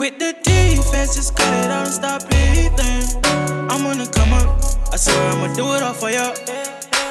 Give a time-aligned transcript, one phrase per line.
[0.00, 3.04] Quit the defense, just cut it out and stop breathing.
[3.68, 4.48] I'm gonna come up,
[4.90, 6.32] I swear I'ma do it all for you.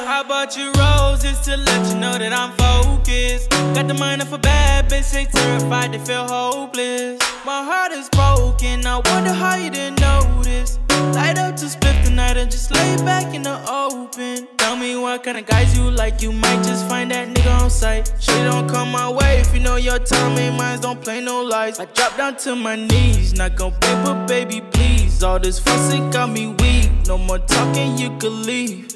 [0.10, 3.52] I bought you roses to let you know that I'm focused.
[3.76, 7.20] Got the mind of a bad bitch, they terrified, they feel hopeless.
[7.46, 10.80] My heart is broken, I wonder how you didn't notice.
[11.14, 14.48] Light up to split the night and just lay back in the open.
[14.58, 17.70] Tell me what kind of guys you like, you might just find that nigga on
[17.70, 18.12] sight.
[18.20, 21.42] Shit don't come my way if you know your time ain't mine, don't play no
[21.44, 21.80] lies.
[21.80, 25.24] I drop down to my knees, not gon' paper, baby, please.
[25.24, 28.88] All this fussing got me weak, no more talking, you could leave.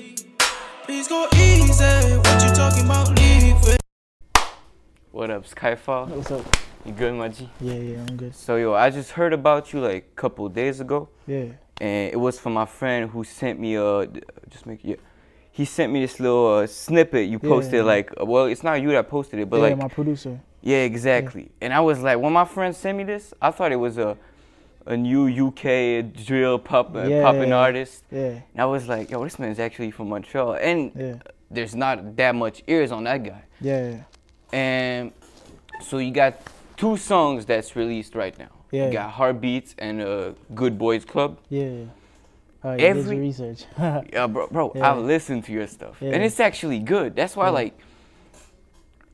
[0.84, 3.82] Please go easy, what you talking about, leave it.
[5.12, 6.10] What up, Skiifall?
[6.10, 6.46] What's up?
[6.86, 7.50] You good, my G?
[7.62, 8.36] Yeah, yeah, I'm good.
[8.36, 11.46] So yo, I just heard about you like a couple days ago, Yeah,
[11.84, 14.08] and it was from my friend who sent me a
[14.50, 14.96] just make yeah.
[15.52, 17.94] He sent me this little uh, snippet you posted yeah.
[17.94, 20.40] like uh, well it's not you that posted it but yeah, like my producer.
[20.62, 23.82] yeah exactly and I was like when my friend sent me this I thought it
[23.88, 24.18] was a
[24.86, 29.38] a new UK drill pop uh, popping artist Yeah, and I was like yo this
[29.38, 31.22] man's actually from Montreal and
[31.52, 34.04] there's not that much ears on that guy yeah, yeah.
[34.52, 35.12] and
[35.82, 36.34] so you got
[36.78, 38.52] two songs that's released right now.
[38.74, 38.88] Yeah.
[38.88, 41.38] You got Heartbeats and uh, Good Boys Club.
[41.50, 41.64] yeah.
[41.64, 41.86] yeah.
[42.66, 43.66] Oh, yeah, Every- research.
[43.78, 44.90] Yeah, bro, bro Yeah.
[44.90, 47.14] I've listened to your stuff, and it's actually good.
[47.14, 47.78] That's why, like,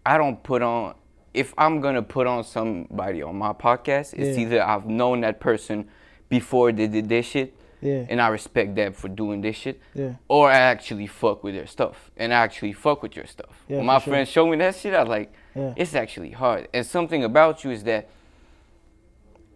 [0.05, 0.95] I don't put on.
[1.33, 5.87] If I'm gonna put on somebody on my podcast, it's either I've known that person
[6.29, 10.13] before they did this shit, yeah, and I respect them for doing this shit, yeah,
[10.27, 13.63] or I actually fuck with their stuff, and I actually fuck with your stuff.
[13.67, 14.13] Yeah, when my sure.
[14.13, 16.67] friends show me that shit, I was like, yeah, it's actually hard.
[16.73, 18.09] And something about you is that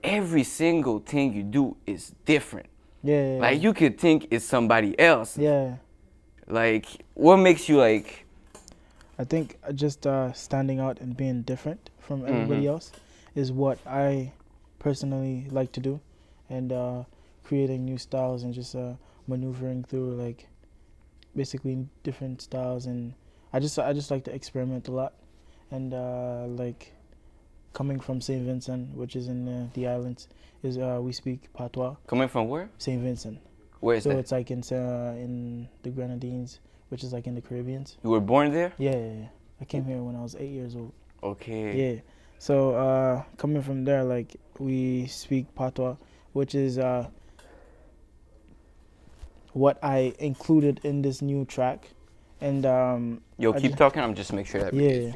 [0.03, 2.67] every single thing you do is different.
[3.03, 3.39] yeah, yeah.
[3.41, 5.37] Like you could think it's somebody else.
[5.37, 5.75] yeah.
[6.47, 8.25] Like what makes you like
[9.17, 12.69] I think just uh, standing out and being different from everybody Mhm.
[12.73, 12.91] else
[13.35, 14.33] is what I
[14.79, 15.99] personally like to do,
[16.49, 17.03] and uh,
[17.43, 18.93] creating new styles and just uh,
[19.27, 20.47] maneuvering through like
[21.35, 23.13] basically different styles and
[23.53, 25.13] I just I just like to experiment a lot,
[25.71, 26.91] and uh, like
[27.73, 30.27] coming from Saint Vincent, which is in uh, the islands,
[30.61, 31.95] is uh, we speak patois.
[32.07, 32.69] coming from where?
[32.77, 33.39] Saint Vincent.
[33.79, 34.19] Where is so that?
[34.19, 37.97] it's like in uh, in the Grenadines, which is like in the Caribbeans.
[38.03, 38.71] You were born there?
[38.77, 39.27] Yeah, yeah, yeah.
[39.59, 40.93] I came here when I was eight years old.
[41.21, 41.95] Okay.
[41.95, 42.01] Yeah.
[42.39, 45.95] So uh, coming from there, like we speak patois,
[46.33, 47.07] which is uh,
[49.53, 51.89] what I included in this new track,
[52.41, 54.01] and um, Yo, I keep talking.
[54.01, 55.11] I'm just make sure that Yeah.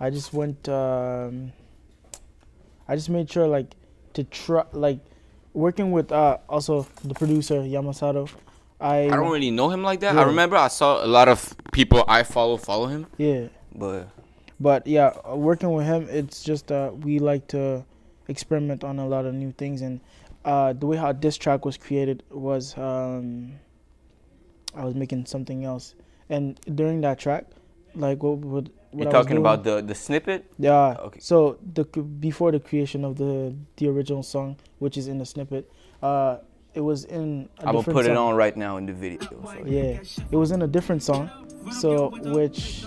[0.00, 0.68] I just went.
[0.68, 1.52] Um,
[2.90, 3.76] I just made sure like
[4.14, 4.98] to try like
[5.54, 8.28] working with uh, also the producer Yamasato.
[8.80, 10.18] I, I don't really know him like that.
[10.18, 13.46] I remember I saw a lot of people I follow follow him, yeah.
[13.72, 14.08] but
[14.58, 17.84] but yeah, uh, working with him, it's just uh, we like to
[18.26, 20.00] experiment on a lot of new things, and
[20.44, 23.52] uh, the way how this track was created was um,
[24.74, 25.94] I was making something else,
[26.28, 27.44] and during that track,
[27.94, 30.50] like what what, what you're I talking about the the snippet.
[30.58, 30.96] yeah.
[31.00, 31.20] Okay.
[31.20, 35.70] So the before the creation of the the original song, which is in the snippet,
[36.02, 36.38] uh,
[36.74, 39.20] it was in a I'm gonna put it on right now in the video.
[39.20, 39.62] So.
[39.64, 41.30] Yeah, it was in a different song.
[41.72, 42.84] So which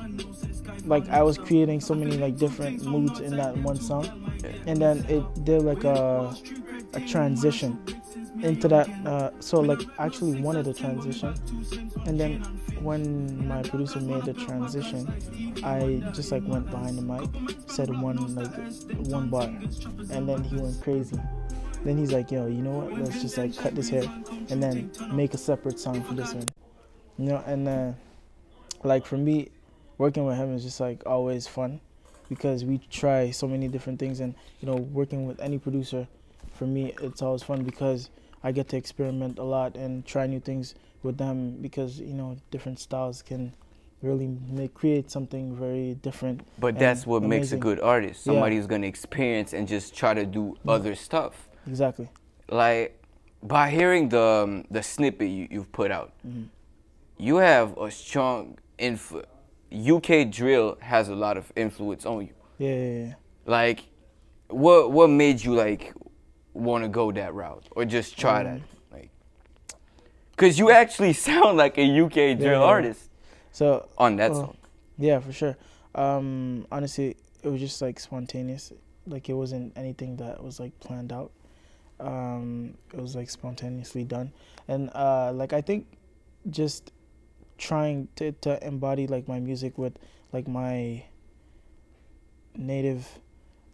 [0.86, 4.34] like I was creating so many like different moods in that one song.
[4.44, 4.52] Yeah.
[4.68, 6.36] And then it did like a
[6.94, 7.80] a transition
[8.42, 11.36] into that uh, so like actually wanted a transition.
[12.06, 12.42] And then
[12.82, 15.08] when my producer made the transition,
[15.64, 17.30] I just like went behind the mic,
[17.68, 18.54] said one like
[19.08, 21.20] one bar, and then he went crazy.
[21.84, 23.00] Then he's like, yo, you know what?
[23.00, 24.10] Let's just like cut this here
[24.50, 26.50] and then make a separate song for this one.
[27.18, 27.92] You know, and uh,
[28.84, 29.50] like for me,
[29.98, 31.82] working with him is just like always fun
[32.30, 36.08] because we try so many different things and you know working with any producer
[36.54, 38.10] for me it's always fun because
[38.44, 42.38] I get to experiment a lot and try new things with them because you know
[42.52, 43.54] different styles can
[44.02, 46.42] really make create something very different.
[46.60, 48.26] But that's what makes a good artist.
[48.26, 48.34] Yeah.
[48.34, 51.48] Somebody who's gonna experience and just try to do other stuff.
[51.68, 52.10] Exactly.
[52.50, 53.02] Like
[53.42, 56.48] by hearing the um, the snippet you, you've put out, Mhm.
[57.18, 59.28] you have a strong influence.
[59.72, 62.34] UK drill has a lot of influence on you.
[62.60, 63.14] Yeah, yeah, yeah.
[63.46, 63.86] Like,
[64.50, 65.94] what what made you like
[66.54, 68.62] want to go that route or just try that?
[68.92, 69.10] Like,
[70.38, 72.62] cause you actually sound like a UK drill Yeah.
[72.62, 73.10] artist
[73.52, 74.42] So on that Oh.
[74.42, 74.58] song.
[74.98, 75.58] Yeah, for sure.
[75.96, 78.72] Um, honestly, it was just like spontaneous.
[79.06, 81.32] Like it wasn't anything that was like planned out.
[82.00, 84.34] Um, it was like spontaneously done,
[84.68, 85.88] and uh, like I think
[86.50, 86.92] just
[87.58, 89.94] trying to to embody like my music with
[90.32, 91.04] like my
[92.56, 93.20] native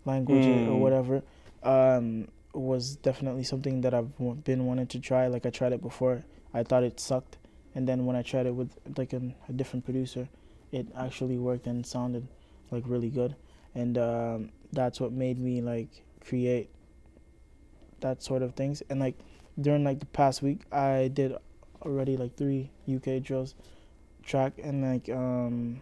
[0.06, 0.80] language or Mm.
[0.80, 1.24] whatever
[1.64, 5.28] um, was definitely something that I've been wanting to try.
[5.28, 6.24] Like I tried it before,
[6.54, 7.38] I thought it sucked,
[7.76, 10.28] and then when I tried it with like an, a different producer,
[10.72, 12.28] it actually worked and sounded
[12.72, 13.36] like really good,
[13.76, 16.70] and um, that's what made me like create
[18.02, 18.82] that sort of things.
[18.90, 19.16] And like
[19.60, 21.36] during like the past week, I did
[21.82, 23.56] already like three UK drills
[24.24, 25.82] track, and like um,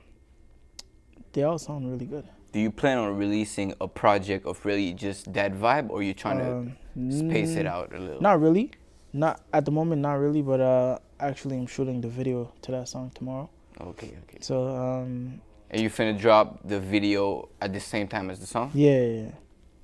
[1.33, 2.27] they all sound really good.
[2.51, 6.41] Do you plan on releasing a project of really just that vibe, or you trying
[6.41, 6.75] Um,
[7.09, 8.21] to space it out a little?
[8.21, 8.71] Not really.
[9.13, 10.41] Not at the moment, not really.
[10.41, 13.49] But uh, actually, I'm shooting the video to that song tomorrow.
[13.79, 14.37] Okay, okay.
[14.41, 18.71] So um, And you finna drop the video at the same time as the song?
[18.73, 19.31] yeah, yeah, yeah.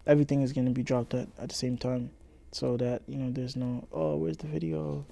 [0.07, 2.09] everything is gonna be dropped at, at the same time,
[2.51, 5.05] so that you know there's no oh where's the video,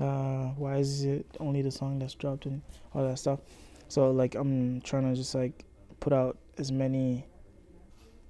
[0.00, 2.62] uh why is it only the song that's dropped and
[2.94, 3.40] all that stuff.
[3.88, 5.64] So like I'm trying to just like
[6.00, 7.26] put out as many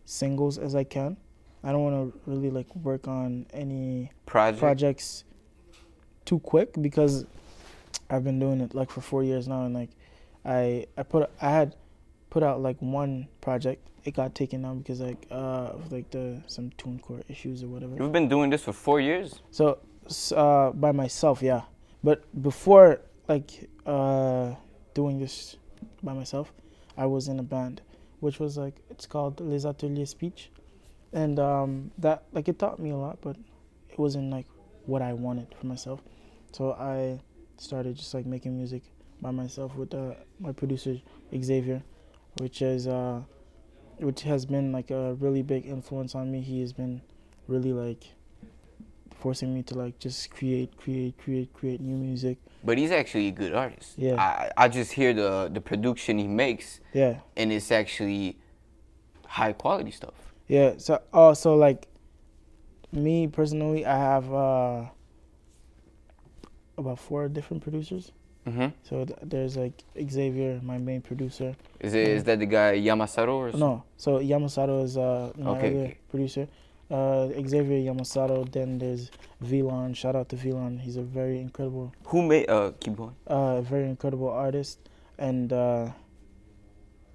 [0.05, 1.17] singles as I can.
[1.63, 4.61] I don't want to really like work on any Project?
[4.61, 5.25] projects
[6.25, 7.25] too quick because
[8.11, 9.91] I've been doing it like for four years now, and like
[10.45, 11.75] I I put I had
[12.31, 13.89] put out like one project.
[14.05, 17.97] It got taken down because like uh of like the some TuneCore issues or whatever.
[17.97, 19.41] You've been doing this for four years?
[19.51, 19.79] So
[20.37, 21.63] uh by myself, yeah.
[22.03, 24.53] But before like uh
[24.93, 25.57] doing this
[26.03, 26.53] by myself,
[26.99, 27.81] I was in a band,
[28.25, 30.51] which was like it's called Les Ateliers Speech,
[31.13, 33.37] and um that like it taught me a lot, but
[33.91, 34.47] it wasn't like
[34.87, 36.01] what I wanted for myself.
[36.53, 37.21] So I
[37.59, 38.83] started just like making music
[39.21, 41.01] by myself with uh, my producer
[41.39, 41.83] Xavier,
[42.41, 43.21] which is uh,
[43.99, 46.41] which has been like a really big influence on me.
[46.41, 47.03] He has been
[47.47, 48.05] really like
[49.25, 52.37] forcing me to like just create, create, create, create new music.
[52.63, 53.95] But he's actually a good artist.
[53.97, 54.17] Yeah.
[54.21, 58.37] I, I just hear the, the production he makes, Yeah, and it's actually
[59.27, 60.19] high quality stuff.
[60.47, 60.71] yeah.
[60.77, 61.81] So oh, so like
[62.93, 64.83] me personally, I have uh,
[66.77, 68.13] about four different producers.
[68.45, 69.77] hmm So th- there's like
[70.17, 71.51] Xavier, my main producer.
[71.81, 73.61] Is, it, is that the guy Yamasato or something?
[73.61, 75.99] No, so Yamasato is uh, my Okay, other okay.
[76.13, 76.45] producer.
[76.91, 78.51] Uh, Xavier Yamasato.
[78.51, 79.11] Then there's
[79.41, 79.95] Vilon.
[79.95, 80.79] Shout out to Vilon.
[80.79, 83.17] He's a very incredible, Who made, uh, keep going.
[83.27, 84.79] uh, very incredible artist
[85.19, 85.91] and uh,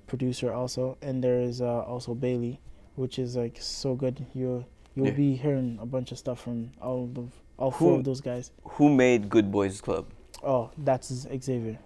[0.07, 0.98] producer also.
[1.01, 2.60] And there is uh, also Bailey,
[2.95, 4.25] which is like so good.
[4.33, 5.13] You you'll Yeah.
[5.13, 8.51] be hearing a bunch of stuff from all of all four Who- of those guys.
[8.63, 10.06] Who made Good Boys Club?
[10.44, 11.77] Oh, that's Xavier.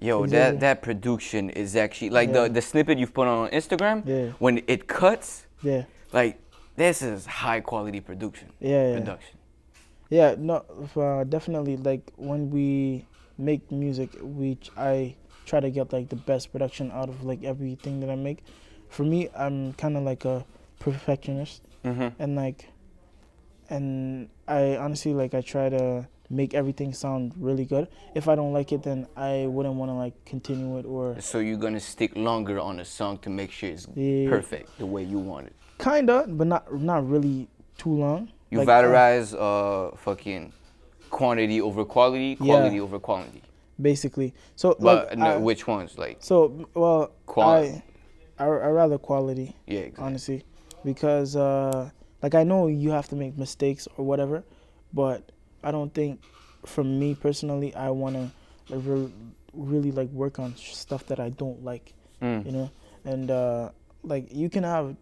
[0.00, 0.38] Yo, Xavier.
[0.52, 2.44] that, that production is actually, like Yeah.
[2.48, 6.40] the, the snippet you've put on Instagram, Yeah, when it cuts, yeah, like,
[6.76, 8.48] this is high quality production.
[8.60, 8.98] yeah, yeah.
[8.98, 9.38] Production.
[10.10, 10.64] Yeah, no,
[10.96, 11.76] uh, definitely.
[11.76, 13.06] Like when we
[13.38, 15.14] make music, we I
[15.46, 18.42] try to get like the best production out of like everything that I make.
[18.88, 20.44] For me, I'm kind of like a
[20.80, 22.66] perfectionist, hmm and like,
[23.68, 27.88] and I honestly like I try to make everything sound really good.
[28.14, 31.38] If I don't like it, then I wouldn't want to like continue it or So
[31.38, 34.28] you're gonna stick longer on a song to make sure it's Yeah.
[34.28, 35.54] perfect the way you want it.
[35.80, 37.48] Kinda, but not not really
[37.78, 38.28] too long.
[38.50, 40.52] You Like, uh, valorize uh fucking
[41.10, 43.42] quantity over quality, quality over quality.
[43.80, 44.34] basically.
[44.56, 45.98] So But like, no, I- which ones?
[45.98, 47.82] Like so well, Quality.
[48.38, 49.56] I, I I rather quality.
[49.66, 50.04] yeah, exactly.
[50.06, 50.44] honestly,
[50.84, 51.90] because uh,
[52.22, 54.44] like I know you have to make mistakes or whatever,
[54.92, 55.32] but
[55.62, 56.20] I don't think,
[56.64, 58.30] from me personally, I want to
[58.76, 59.12] re-
[59.54, 62.44] really like work on stuff that I don't like, Mm.
[62.46, 62.70] you know,
[63.04, 63.70] and uh,
[64.02, 64.96] like you can have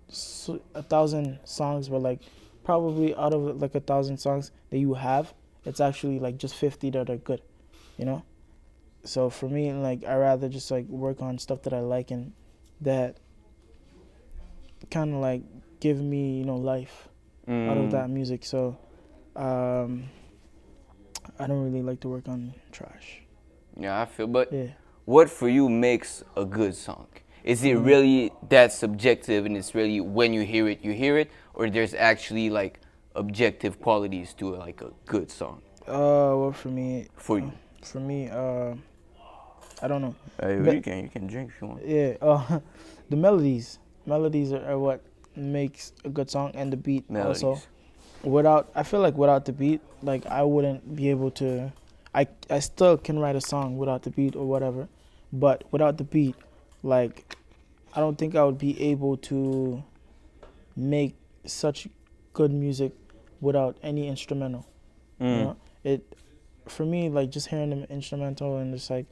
[0.74, 2.20] a thousand songs, but like
[2.64, 5.32] probably out of like a thousand songs that you have,
[5.64, 7.42] it's actually like just fifty that are good,
[7.96, 8.22] you know.
[9.04, 12.32] So for me, like I rather just like work on stuff that I like and
[12.80, 13.18] that
[14.90, 15.42] kind of like
[15.80, 17.08] give me you know life
[17.48, 17.90] out of Mm.
[17.92, 18.44] that music.
[18.44, 18.76] So
[19.36, 20.04] um,
[21.38, 23.22] I don't really like to work on trash.
[23.76, 24.26] Yeah, I feel.
[24.26, 24.72] But Yeah.
[25.04, 27.06] what for you makes a good song?
[27.44, 27.66] Is Mm-hmm.
[27.78, 31.70] it really that subjective and it's really when you hear it, you hear it, or
[31.70, 32.80] there's actually like
[33.14, 37.52] objective qualities to like a good song Uh, well, for me, for you?
[37.82, 38.74] for me, uh,
[39.82, 40.14] I don't know.
[40.40, 41.80] Hey, But- you can you can drink if you want.
[41.86, 42.16] Yeah.
[42.20, 42.60] Uh,
[43.10, 45.00] the melodies, melodies are, are what
[45.36, 47.42] makes a good song, and the beat Melodies.
[47.44, 47.62] also.
[48.24, 51.72] Without, I feel like without the beat, like I wouldn't be able to.
[52.14, 54.88] I I still can write a song without the beat or whatever,
[55.32, 56.34] but without the beat,
[56.82, 57.36] like
[57.94, 59.82] I don't think I would be able to
[60.76, 61.16] make
[61.46, 61.88] such
[62.34, 62.92] good music
[63.40, 64.66] without any instrumental.
[65.18, 65.42] You Mm.
[65.44, 66.14] know, it
[66.66, 69.06] for me like just hearing the instrumental and just like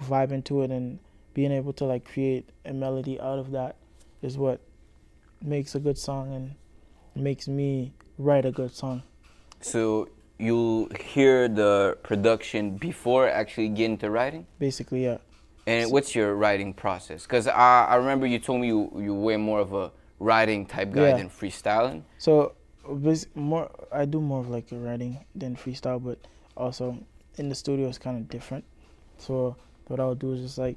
[0.00, 0.98] vibing to it and
[1.34, 3.76] being able to like create a melody out of that
[4.22, 4.60] is what
[5.42, 6.54] makes a good song and
[7.14, 9.02] makes me write a good song.
[9.60, 14.46] So you hear the production before actually getting to writing?
[14.58, 15.18] Basically, yeah.
[15.66, 17.24] And what's your writing process?
[17.24, 20.92] Because I, I remember you told me you, you were more of a writing type
[20.92, 21.16] guy Yeah.
[21.16, 22.02] than freestyling.
[22.18, 22.52] So
[23.34, 26.18] more, I do more of like a writing than freestyle, but
[26.56, 26.98] also
[27.36, 28.64] in the studio it's kind of different.
[29.18, 30.76] So what I'll do is just like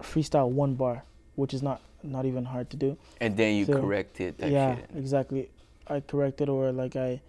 [0.00, 1.04] freestyle one bar,
[1.34, 2.96] which is not not even hard to do.
[3.20, 4.38] And then you So, correct it.
[4.38, 4.90] That yeah, shit.
[4.94, 5.50] exactly.
[5.88, 7.20] I correct it or like I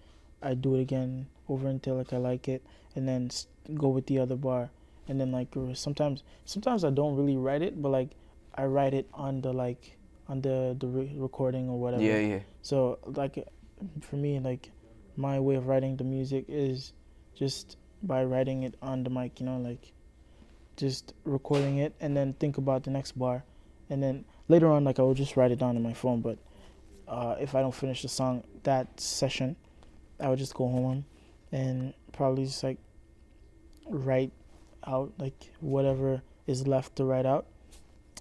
[0.42, 2.62] I do it again over until like I like it,
[2.94, 3.30] and then
[3.74, 4.70] go with the other bar,
[5.08, 8.10] and then like sometimes sometimes I don't really write it, but like
[8.54, 9.96] I write it on the like
[10.28, 12.02] on the the re- recording or whatever.
[12.02, 12.40] Yeah, yeah.
[12.62, 13.46] So like
[14.00, 14.70] for me like
[15.16, 16.92] my way of writing the music is
[17.34, 19.92] just by writing it on the mic, you know, like
[20.76, 23.42] just recording it and then think about the next bar
[23.90, 26.38] and then later on like I will just write it down on my phone but
[27.08, 29.56] uh, if I don't finish the song that session
[30.20, 31.04] I would just go home
[31.50, 32.78] and probably just like
[33.88, 34.30] write
[34.86, 37.46] out like whatever is left to write out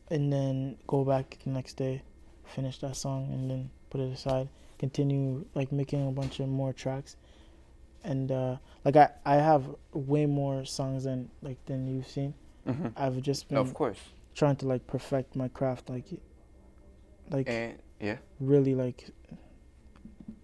[0.10, 2.02] and then go back the next day
[2.46, 4.48] finish that song and then put it aside
[4.80, 7.16] continue like making a bunch of more tracks
[8.04, 12.34] and uh like i i have way more songs than like than you've seen
[12.66, 14.00] hmm i've just been Of course.
[14.36, 16.06] trying to like perfect my craft like
[17.30, 18.18] like And yeah.
[18.40, 19.10] really like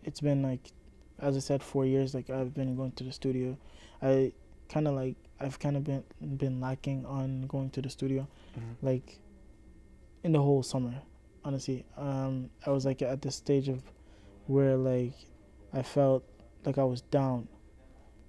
[0.03, 0.71] it's been like
[1.19, 3.57] as i said four years like i've been going to the studio
[4.01, 4.31] i
[4.69, 6.03] kind of like i've kind of been
[6.37, 8.75] been lacking on going to the studio Mhm.
[8.81, 9.19] like
[10.23, 10.93] in the whole summer
[11.43, 13.81] honestly um i was like at this stage of
[14.47, 15.13] where like
[15.73, 16.23] i felt
[16.65, 17.47] like i was down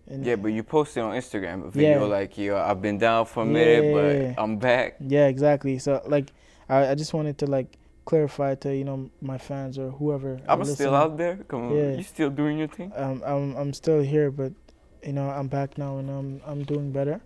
[0.07, 2.17] and Yeah, but you posted on Instagram a video Yeah.
[2.19, 3.95] like, yo, I've been down for a minute, Yeah.
[4.35, 4.97] but I'm back.
[5.01, 5.79] Yeah, exactly.
[5.79, 6.31] So like,
[6.69, 10.39] I, I just wanted to like clarify to you know my fans or whoever.
[10.47, 11.37] I'm still out there.
[11.49, 11.93] Come on, Yeah.
[11.97, 12.93] you still doing your thing?
[12.95, 14.53] Um, I'm I'm still here, but
[15.05, 17.21] you know I'm back now and I'm I'm doing better,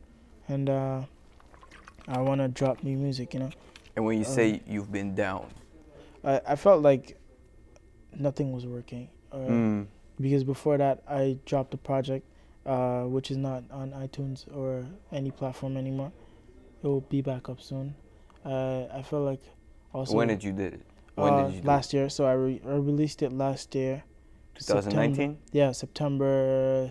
[0.49, 1.03] and uh,
[2.07, 3.35] I want to drop new music.
[3.35, 3.51] You know,
[3.97, 5.47] And when you Um, say you've been down,
[6.25, 7.17] I I felt like
[8.17, 9.09] nothing was working.
[9.31, 9.87] Uh, mm.
[10.19, 12.25] because before that I dropped a project
[12.69, 16.13] uh, which is not on iTunes or any platform anymore.
[16.83, 17.95] It will be back up soon.
[18.45, 19.41] Uh, I felt like
[19.93, 20.83] also when did you did it?
[21.15, 22.09] When uh, did you do last year.
[22.09, 24.05] So I, re- I released it last year.
[24.55, 24.67] it?
[24.67, 25.39] 2019?
[25.53, 26.91] Yeah, September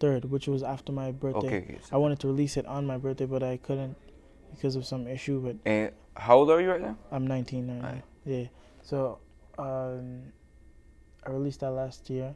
[0.00, 1.46] third, which was after my birthday.
[1.46, 1.56] Okay.
[1.58, 3.96] okay, so- I wanted to release it on my birthday, but I couldn't
[4.54, 5.40] because of some issue.
[5.40, 6.96] But And how old are you right now?
[7.10, 8.02] I'm 19 right now.
[8.24, 8.46] Yeah.
[8.82, 9.18] So
[9.58, 10.32] um,
[11.26, 12.34] I released that last year.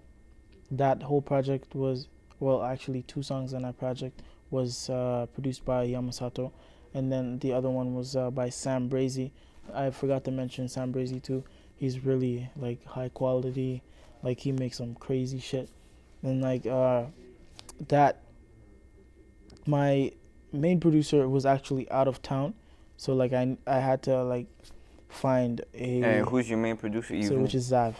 [0.71, 2.09] That whole project was,
[2.40, 6.52] well, actually, two songs on that project was uh, produced by Yamasato,
[6.95, 9.33] and then the other one was uh, by Sam Brazy.
[9.73, 11.45] I forgot to mention Sam Brazy too.
[11.76, 13.83] He's really like high quality.
[14.23, 15.69] Like he makes some crazy shit,
[16.23, 17.04] and like uh,
[17.89, 18.19] that.
[19.67, 20.11] My
[20.53, 22.55] main producer was actually out of town,
[22.97, 24.47] so like I I had to like
[25.09, 27.15] find a And who's your main producer?
[27.15, 27.95] You so which is Zav.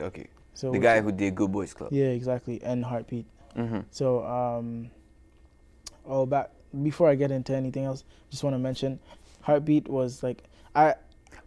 [0.00, 0.28] okay.
[0.54, 1.92] So The guy who did Good Boys Club.
[1.92, 3.26] Yeah, exactly, and Heartbeat.
[3.56, 3.80] Mm-hmm.
[3.90, 4.90] So um,
[6.06, 6.50] oh back
[6.82, 8.98] before I get into anything else, just want to mention,
[9.42, 10.94] Heartbeat was like I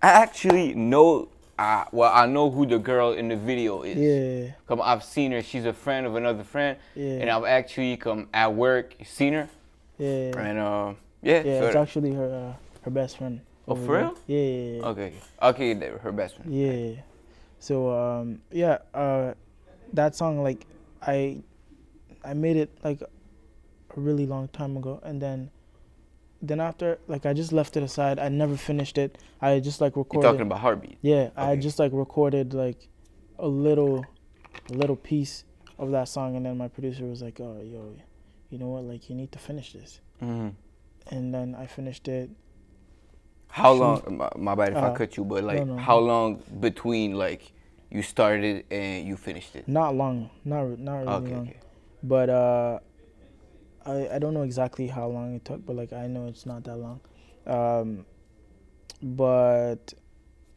[0.02, 1.30] I actually know.
[1.62, 3.96] Uh, well, I know who the girl in the video is.
[3.96, 5.44] yeah Come, I've seen her.
[5.44, 9.48] She's a friend of another friend, yeah and I've actually come at work seen her,
[10.00, 11.44] yeah and uh, yeah.
[11.46, 13.42] yeah so it's actually her uh, her best friend.
[13.68, 14.18] Oh, for real?
[14.26, 14.90] Yeah yeah yeah.
[14.90, 16.50] okay, okay, her best friend.
[16.50, 17.04] Yeah.
[17.60, 19.36] So um yeah, uh
[19.94, 20.66] that song like
[21.06, 21.44] I
[22.26, 25.52] I made it like a really long time ago and then
[26.42, 28.20] then after like I just left it aside.
[28.20, 29.18] I never finished it.
[29.42, 30.26] I just like recorded.
[30.26, 30.98] You're talking about heartbeat.
[31.02, 32.88] Yeah, I just like recorded like
[33.40, 34.06] a little
[34.70, 35.44] a little piece
[35.78, 37.96] of that song and then my producer was like, "Oh, yo,
[38.50, 38.84] you know what?
[38.84, 40.50] Like you need to finish this." hmm
[41.10, 42.30] And then I finished it.
[43.48, 44.02] How She- long?
[44.18, 45.78] My, my bad if I Uh, cut you, but like, no.
[45.78, 47.52] how long between like
[47.90, 49.68] you started and you finished it?
[49.68, 51.48] Not long, not not really okay, long.
[51.48, 51.58] okay.
[52.04, 52.80] but uh
[53.86, 56.64] I I don't know exactly how long it took, but like I know it's not
[56.66, 57.00] that long.
[57.46, 58.06] Um
[59.02, 59.94] but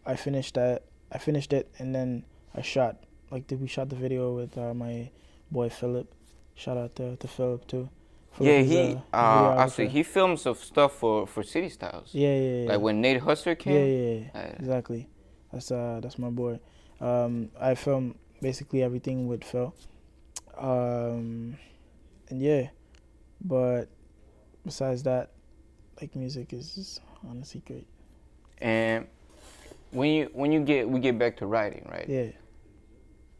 [0.04, 3.96] I finished that I finished it and then I shot like did we shot the
[3.96, 5.10] video with uh, my
[5.50, 6.12] boy Philip.
[6.54, 7.88] Shout out to, to Philip too.
[8.32, 8.78] Philip Yeah, he.
[9.12, 9.88] a Uh, I see.
[9.88, 12.10] He films some stuff for for City Styles.
[12.12, 12.68] Yeah, yeah, yeah.
[12.70, 13.72] Like when Nate Husser yeah, came.
[13.74, 14.40] yeah, yeah.
[14.40, 15.08] Uh, Exactly.
[15.52, 16.60] That's uh that's my boy.
[17.00, 19.74] Um I film basically everything with Phil.
[20.58, 21.56] Um
[22.28, 22.68] and yeah.
[23.44, 23.88] But
[24.64, 25.30] besides that,
[26.00, 27.86] like music is just honestly great.
[28.58, 29.06] And
[29.90, 32.08] when you when you get we get back to writing, right?
[32.08, 32.26] Yeah.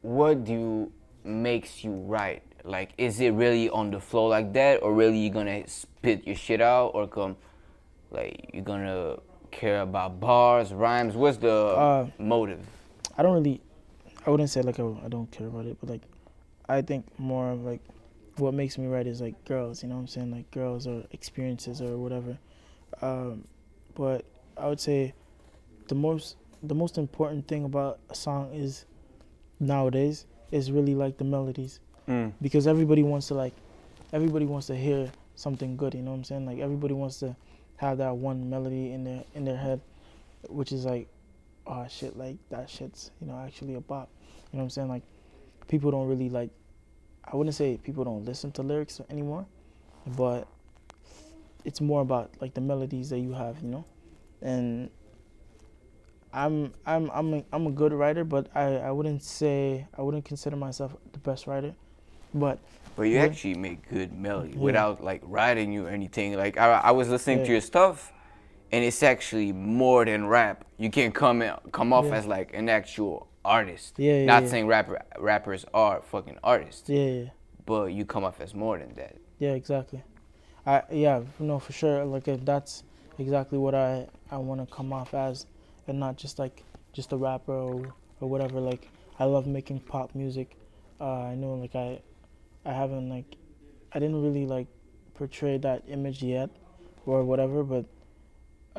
[0.02, 0.92] what do you
[1.24, 2.42] makes you write?
[2.64, 6.36] Like, is it really on the flow like that, or really you're gonna spit your
[6.36, 7.36] shit out, or come,
[8.10, 9.16] like you're gonna
[9.50, 11.14] care about bars, rhymes?
[11.14, 12.60] What's the Uh, motive?
[13.16, 13.60] I don't really,
[14.26, 16.02] I wouldn't say like I, I don't care about it, but like,
[16.68, 17.80] I think more of like,
[18.36, 20.30] what makes me write is like girls, you know what I'm saying?
[20.30, 22.38] Like girls or experiences or whatever.
[23.02, 23.44] Um,
[23.94, 24.24] but
[24.56, 25.14] I would say,
[25.88, 28.86] the most the most important thing about a song is,
[29.60, 32.32] nowadays, is really like the melodies Mm.
[32.42, 33.54] because everybody wants to like,
[34.12, 36.44] everybody wants to hear something good, you know what I'm saying?
[36.46, 37.34] Like everybody wants to
[37.76, 39.80] have that one melody in their in their head,
[40.48, 41.08] which is like
[41.66, 44.10] oh shit, like that shit's, you know, actually a bop.
[44.52, 44.88] You know what I'm saying?
[44.88, 45.02] Like
[45.66, 46.50] people don't really like
[47.30, 49.46] I wouldn't say people don't listen to lyrics anymore,
[50.06, 50.46] but
[51.64, 53.84] it's more about like the melodies that you have, you know?
[54.42, 54.90] And
[56.32, 60.24] I'm I'm I'm a, I'm a good writer, but I, I wouldn't say I wouldn't
[60.24, 61.74] consider myself the best writer.
[62.34, 62.58] But
[62.96, 63.24] But you Yeah.
[63.24, 64.58] actually make good melody Yeah.
[64.58, 66.36] without like writing you or anything.
[66.36, 68.12] Like I, I was listening to your stuff,
[68.72, 70.64] and it's actually more than rap.
[70.76, 72.16] You can't come come off Yeah.
[72.16, 73.94] as like an actual artist.
[73.98, 74.48] Yeah, yeah, Not yeah.
[74.48, 77.24] saying rapper rappers are fucking artists, yeah, yeah.
[77.66, 79.16] but you come off as more than that.
[79.38, 80.02] Yeah, exactly.
[80.66, 82.04] I yeah, no, for sure.
[82.04, 82.84] Like if that's
[83.18, 85.46] exactly what I I want to come off as,
[85.86, 88.60] and not just like just a rapper or, or whatever.
[88.60, 90.56] Like I love making pop music.
[91.00, 92.00] Uh, I know like I
[92.64, 93.36] I haven't like
[93.92, 94.66] I didn't really like
[95.14, 96.50] portray that image yet
[97.06, 97.84] or whatever, but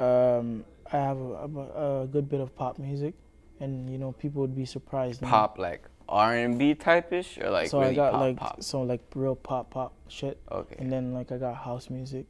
[0.02, 3.14] um, I have a, a, a good bit of pop music,
[3.60, 5.22] and you know people would be surprised.
[5.22, 8.38] Pop like R and B type ish or like so really I got pop like
[8.38, 8.64] pop.
[8.64, 10.76] so like real pop pop shit, Okay.
[10.80, 12.26] and then like I got house music,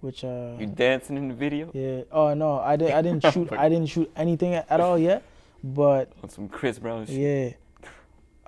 [0.00, 0.56] which uh.
[0.58, 2.02] you dancing in the video Yeah.
[2.10, 2.94] Oh no, I didn't.
[2.94, 3.52] I didn't shoot.
[3.52, 5.22] I didn't shoot anything at, all yet.
[5.62, 7.58] But on some Chris Brown shit.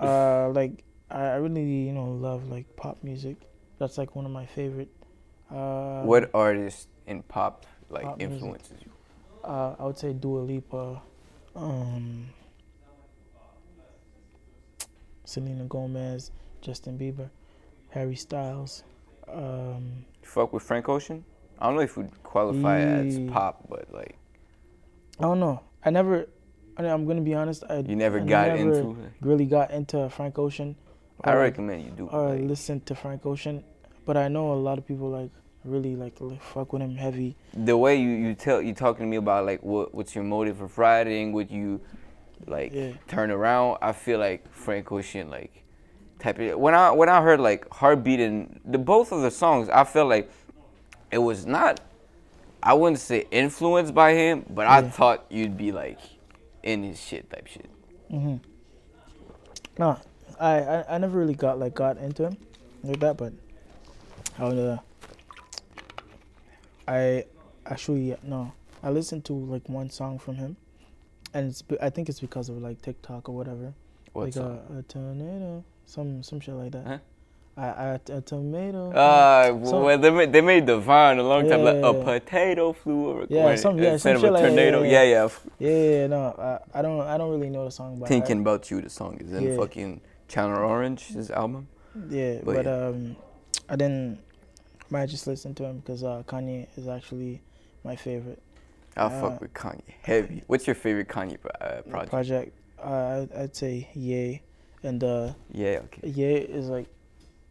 [0.01, 3.37] yeah, uh, like I, really you know love like pop music.
[3.79, 4.89] That's like one of my favorite.
[5.51, 8.33] Uh, What artist in pop like Pop music.
[8.35, 8.91] influences you?
[9.45, 11.03] Uh, I would say Dua Lipa,
[11.57, 12.27] um,
[15.25, 17.31] Selena Gomez, Justin Bieber,
[17.91, 18.85] Harry Styles.
[19.29, 21.25] Um, fuck with Frank Ocean?
[21.59, 24.17] I don't know if you'd qualify as pop, but like
[25.19, 25.61] I don't know.
[25.85, 26.27] I never.
[26.77, 27.65] I, I'm gonna be honest.
[27.69, 30.77] I you never I got never into really got into Frank Ocean.
[31.23, 32.09] I recommend you do.
[32.09, 33.65] or like, listen to Frank Ocean,
[34.05, 35.31] but I know a lot of people like
[35.65, 37.37] really like, like fuck with him heavy.
[37.55, 40.61] the way you, you tell you talking to me about like what what's your motive
[40.61, 41.81] of writing, what you
[42.47, 42.93] like Yeah.
[43.09, 43.79] turn around.
[43.81, 45.65] I feel like Frank Ocean like
[46.19, 49.69] type of when I when I heard like Heartbeat and the both of the songs,
[49.69, 50.31] I felt like
[51.11, 51.81] it was not.
[52.63, 55.99] I wouldn't say influenced by him, but I thought you'd be like
[56.63, 57.69] in his shit type shit.
[58.11, 58.37] hmm
[59.79, 59.99] No,
[60.41, 62.37] I, I I never really got like got into him
[62.83, 63.33] like that, but
[64.39, 64.79] I would, uh,
[66.89, 67.25] I
[67.67, 70.57] actually no, I listened to like one song from him,
[71.33, 73.73] and it's I think it's because of like TikTok or whatever.
[74.13, 74.61] What like song?
[74.75, 76.87] A, a tornado, some some shit like that.
[76.87, 76.99] Huh?
[77.57, 78.91] I, I a tomato.
[78.91, 81.63] Uh, So- well, they made, they made the Vine a long time.
[81.63, 81.91] Like Yeah.
[81.91, 84.83] a potato flew over Yeah, some- yeah, instead some of shit a like that, tornado.
[84.83, 85.29] yeah, Yeah, yeah.
[85.61, 85.69] yeah.
[85.71, 86.35] yeah, yeah, yeah, no,
[86.75, 88.91] I, I don't I don't really know the song, but I- Thinking about you, the
[88.91, 89.57] song is in Yeah.
[89.57, 91.69] fucking Channel Orange, his album.
[92.11, 92.87] Yeah, But but, yeah.
[92.89, 93.17] um,
[93.69, 94.19] I didn't.
[94.95, 97.43] Might just listen to him because uh, Kanye is actually
[97.83, 98.41] my favorite
[98.97, 100.45] I'll Uh, fuck with Kanye heavy.
[100.47, 102.11] What's your favorite Kanye uh, project?
[102.11, 102.59] project.
[102.79, 104.43] Uh, I'd, say Ye,
[104.85, 106.09] and uh, yeah, okay.
[106.09, 106.87] Ye is like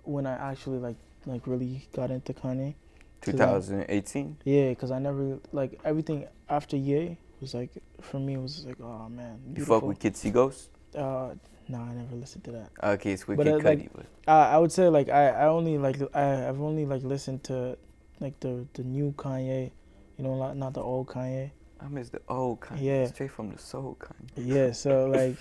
[0.04, 2.76] when I actually like like really got into Kanye.
[3.20, 4.38] 2018.
[4.46, 8.80] Yeah, because I never like everything after Ye was like for me it was like
[8.82, 9.38] oh man.
[9.54, 10.70] You fuck with Kid See Ghost?
[10.96, 11.32] Uh,
[11.68, 12.70] no, I never listened to that.
[12.84, 15.78] Okay, it's with But, uh, like- but Uh, I would say like I, I only
[15.78, 17.78] like I I've only like listened to
[18.20, 19.72] like the the new Kanye,
[20.18, 21.52] you know, not not the old Kanye.
[21.82, 22.82] I miss the old Kanye.
[22.82, 23.06] Yeah.
[23.08, 24.30] Straight from the soul Kanye.
[24.38, 25.38] Yeah, so like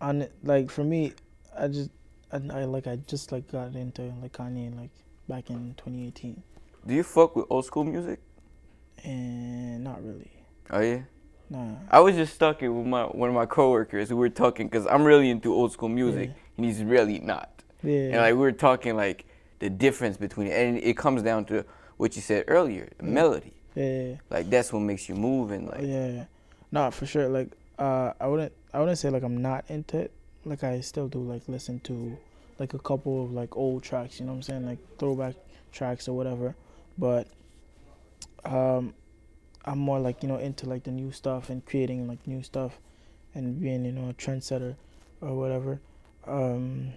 [0.00, 1.12] on it- like for me,
[1.58, 1.90] I just
[2.32, 4.90] I, I like I just like got into like Kanye like
[5.28, 6.42] back in 2018,
[6.86, 8.20] Do you fuck with old school music?
[9.04, 10.30] and not really.
[10.70, 11.02] Oh yeah.
[11.90, 14.10] I was just talking with my one of my coworkers.
[14.10, 16.34] We were talking because I'm really into old school music, Yeah.
[16.56, 17.50] and he's really not.
[17.82, 17.98] Yeah.
[17.98, 19.26] And like we were talking like
[19.60, 21.64] the difference between it, and it comes down to
[21.96, 23.10] what you said earlier, the Yeah.
[23.12, 23.52] melody.
[23.74, 24.14] yeah.
[24.30, 26.24] Like that's what makes you move and like yeah, yeah.
[26.72, 27.28] No, for sure.
[27.28, 30.12] Like, uh, I wouldn't, I wouldn't say like I'm not into it.
[30.44, 32.16] Like, I still do like listen to,
[32.58, 34.18] like a couple of like old tracks.
[34.18, 34.66] You know what I'm saying?
[34.66, 35.34] Like throwback
[35.72, 36.54] tracks or whatever.
[36.98, 37.28] But,
[38.44, 38.94] um,
[39.64, 42.78] I'm more like you know into like the new stuff and creating like new stuff,
[43.34, 44.76] and being you know a trendsetter
[45.20, 45.80] or whatever.
[46.26, 46.92] Um,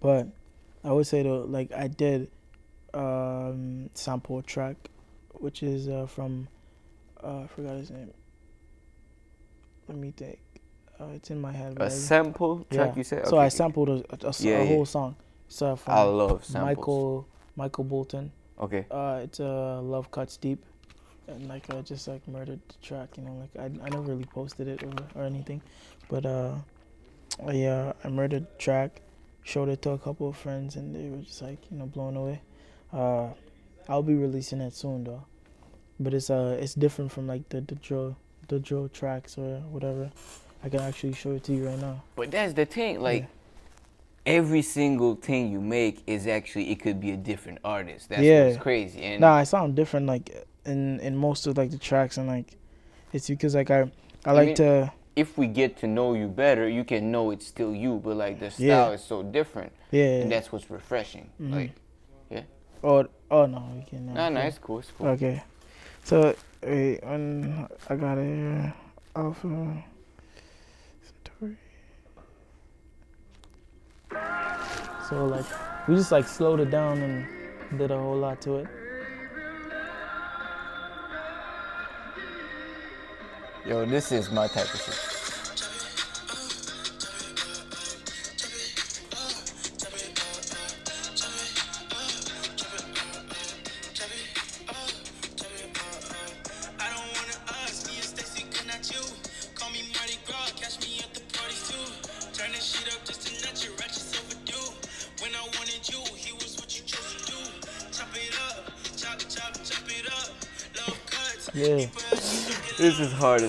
[0.00, 0.28] but
[0.84, 2.30] I would say though, like I did
[2.94, 4.76] um, sample a track,
[5.34, 6.48] which is uh, from
[7.22, 8.12] uh, I forgot his name.
[9.88, 10.38] Let me think.
[11.00, 11.76] Uh, it's in my head.
[11.80, 12.96] A sample track Yeah.
[12.96, 13.26] you said?
[13.28, 13.56] So I Okay.
[13.56, 14.66] sampled a, a- a Yeah, a yeah.
[14.66, 15.16] whole song.
[15.48, 16.76] So from I love samples.
[16.76, 18.32] Michael Michael Bolton.
[18.60, 18.84] Okay.
[18.90, 20.64] Uh, it's uh, Love Cuts Deep,
[21.28, 23.16] and like I just like murdered the track.
[23.16, 25.62] You know, like I, I never really posted it or, or anything,
[26.08, 26.54] but uh,
[27.46, 29.00] I uh, I murdered the track,
[29.44, 32.16] showed it to a couple of friends, and they were just like you know blown
[32.16, 32.40] away.
[32.92, 33.28] Uh,
[33.88, 35.24] I'll be releasing it soon though,
[36.00, 38.16] but it's uh it's different from like the the drill
[38.48, 40.10] the drill tracks or whatever.
[40.64, 42.02] I can actually show it to you right now.
[42.16, 43.28] But that's the thing, like
[44.26, 48.08] every single thing you make is actually it could be a different artist.
[48.08, 48.48] That's Yeah.
[48.48, 49.02] what's crazy.
[49.02, 52.56] And Nah, I sound different like in in most of like the tracks and like
[53.12, 53.90] it's because like I
[54.24, 57.44] I like mean- to if we get to know you better, you can know it's
[57.44, 58.90] still you, but like the style Yeah.
[58.90, 60.22] is so different, yeah.
[60.22, 61.28] and that's what's refreshing.
[61.42, 61.52] Mhm.
[61.54, 61.72] Like,
[62.30, 62.42] yeah.
[62.84, 64.06] oh oh no, we can.
[64.06, 64.34] nah, okay.
[64.34, 65.08] nah, it's cool, it's cool.
[65.08, 65.42] Okay,
[66.04, 68.72] so wait, when I got it
[69.16, 69.82] Alpha.
[71.02, 71.56] Centauri.
[75.08, 75.46] So like
[75.88, 78.66] we just like slowed it down and did a whole lot to it.
[83.68, 85.17] Yo, this is my type of shit.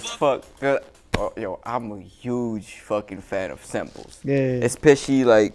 [0.04, 0.44] As fuck.
[1.18, 4.20] Oh, yo, I'm a huge fucking fan of samples.
[4.24, 4.60] Yeah.
[4.64, 5.54] Especially like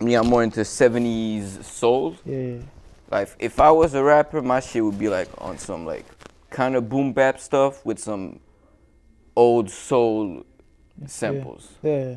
[0.00, 2.16] me, I'm more into 70s soul.
[2.24, 2.56] Yeah.
[3.10, 6.04] Like if I was a rapper, my shit would be like on some like
[6.50, 8.40] kind of boom bap stuff with some
[9.36, 10.44] old soul
[11.06, 11.70] samples.
[11.82, 12.16] Yeah.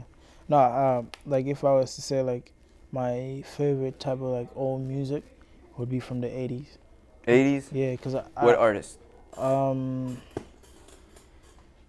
[0.50, 2.52] No, um, like if I was to say like
[2.92, 5.24] my favorite type of like old music
[5.78, 6.78] would be from the 80s.
[7.28, 7.66] 80s.
[7.72, 8.98] Yeah, cause I, What I artist?
[9.38, 10.18] um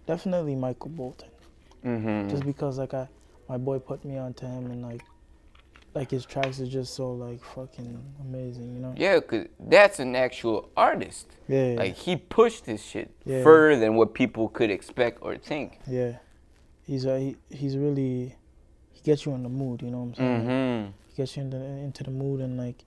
[0.05, 1.29] definitely Michael Bolton.
[1.85, 2.29] Mm-hmm.
[2.29, 3.07] Just because like I
[3.49, 5.01] my boy put me onto him and like
[5.93, 8.93] like his tracks are just so like fucking amazing, you know?
[8.97, 11.27] Yeah, cause that's an actual artist.
[11.47, 11.75] Yeah.
[11.77, 13.43] Like he pushed his shit Yeah.
[13.43, 15.79] further than what people could expect or think.
[15.87, 16.13] yeah.
[16.85, 18.35] He's uh, he, he's really
[18.91, 20.47] he gets you in the mood, you know what I'm saying?
[20.47, 20.91] Mm-hmm.
[21.09, 22.83] He gets you into into the mood and like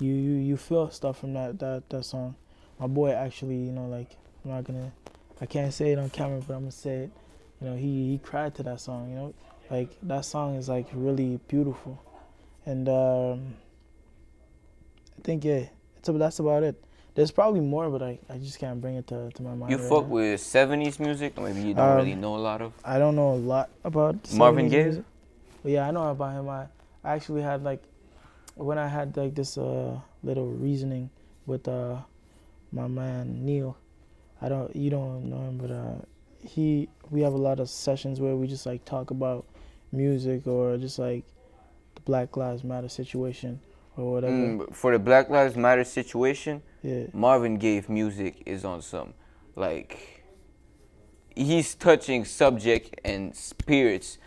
[0.00, 2.36] you you you feel stuff from that that that song.
[2.78, 4.92] My boy actually, you know, like I'm not gonna
[5.40, 7.10] I can't say it on camera, but I'm gonna say it.
[7.60, 9.10] You know, he he cried to that song.
[9.10, 9.34] You know,
[9.70, 12.02] like that song is like really beautiful,
[12.66, 13.54] and um,
[15.18, 15.66] I think yeah,
[15.96, 16.82] it's that's about it.
[17.14, 19.70] There's probably more, but I, I just can't bring it to, to my mind.
[19.70, 20.14] You right fuck now.
[20.14, 21.38] with 70s music?
[21.38, 22.72] Maybe you don't Um, really know a lot of.
[22.84, 25.02] I don't know a lot about Marvin 70s Gaye?
[25.62, 26.48] Yeah, I know about him.
[26.48, 26.66] I,
[27.04, 27.82] I actually had like
[28.56, 31.08] when I had like this uh little reasoning
[31.46, 31.98] with uh
[32.72, 33.76] my man Neil.
[34.44, 35.94] I don't you don't know him, but uh
[36.40, 39.46] he we have a lot of sessions where we just like talk about
[39.92, 41.24] music or just like
[41.94, 43.60] the Black Lives Matter situation
[43.96, 44.32] or whatever.
[44.34, 47.04] Mm, for the Black Lives Matter situation, Yeah.
[47.14, 49.14] Marvin Gaye music is on some
[49.56, 50.24] like
[51.34, 54.18] he's touching subject and spirits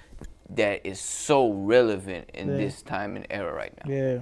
[0.50, 2.58] that is so relevant in Yeah.
[2.58, 3.94] this time and era right now.
[3.94, 4.20] Yeah.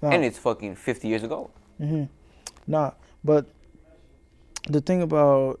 [0.00, 0.10] Nah.
[0.10, 1.50] And it's fucking 50 years ago.
[1.78, 2.04] hmm
[2.66, 3.46] Nah, but
[4.68, 5.60] the thing about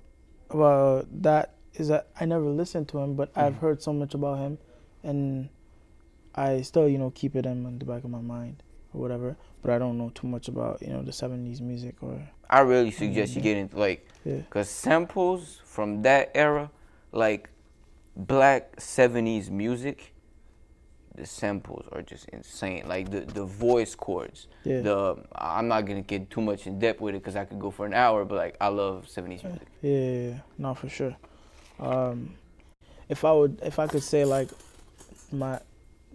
[0.50, 3.40] about that is that I never listened to him, but hmm.
[3.40, 4.58] I've heard so much about him,
[5.02, 5.48] and
[6.34, 8.62] I still, you know, keep it in the back of my mind
[8.92, 9.36] or whatever.
[9.62, 12.90] But I don't know too much about you know the '70s music or I really
[12.90, 13.48] suggest you mm-hmm.
[13.48, 16.70] get into like yeah, cuz samples from that era
[17.12, 17.50] like
[18.16, 20.13] black 70s music
[21.14, 26.02] the samples are just insane like the the voice chords yeah, the I'm not gonna
[26.02, 28.36] get too much in depth with it because I could go for an hour, but
[28.36, 29.52] like I love '70s music.
[29.82, 30.38] yeah, yeah, yeah.
[30.58, 31.16] no, for sure.
[31.78, 32.34] Um,
[33.08, 34.48] if I would, if I could say like
[35.30, 35.60] my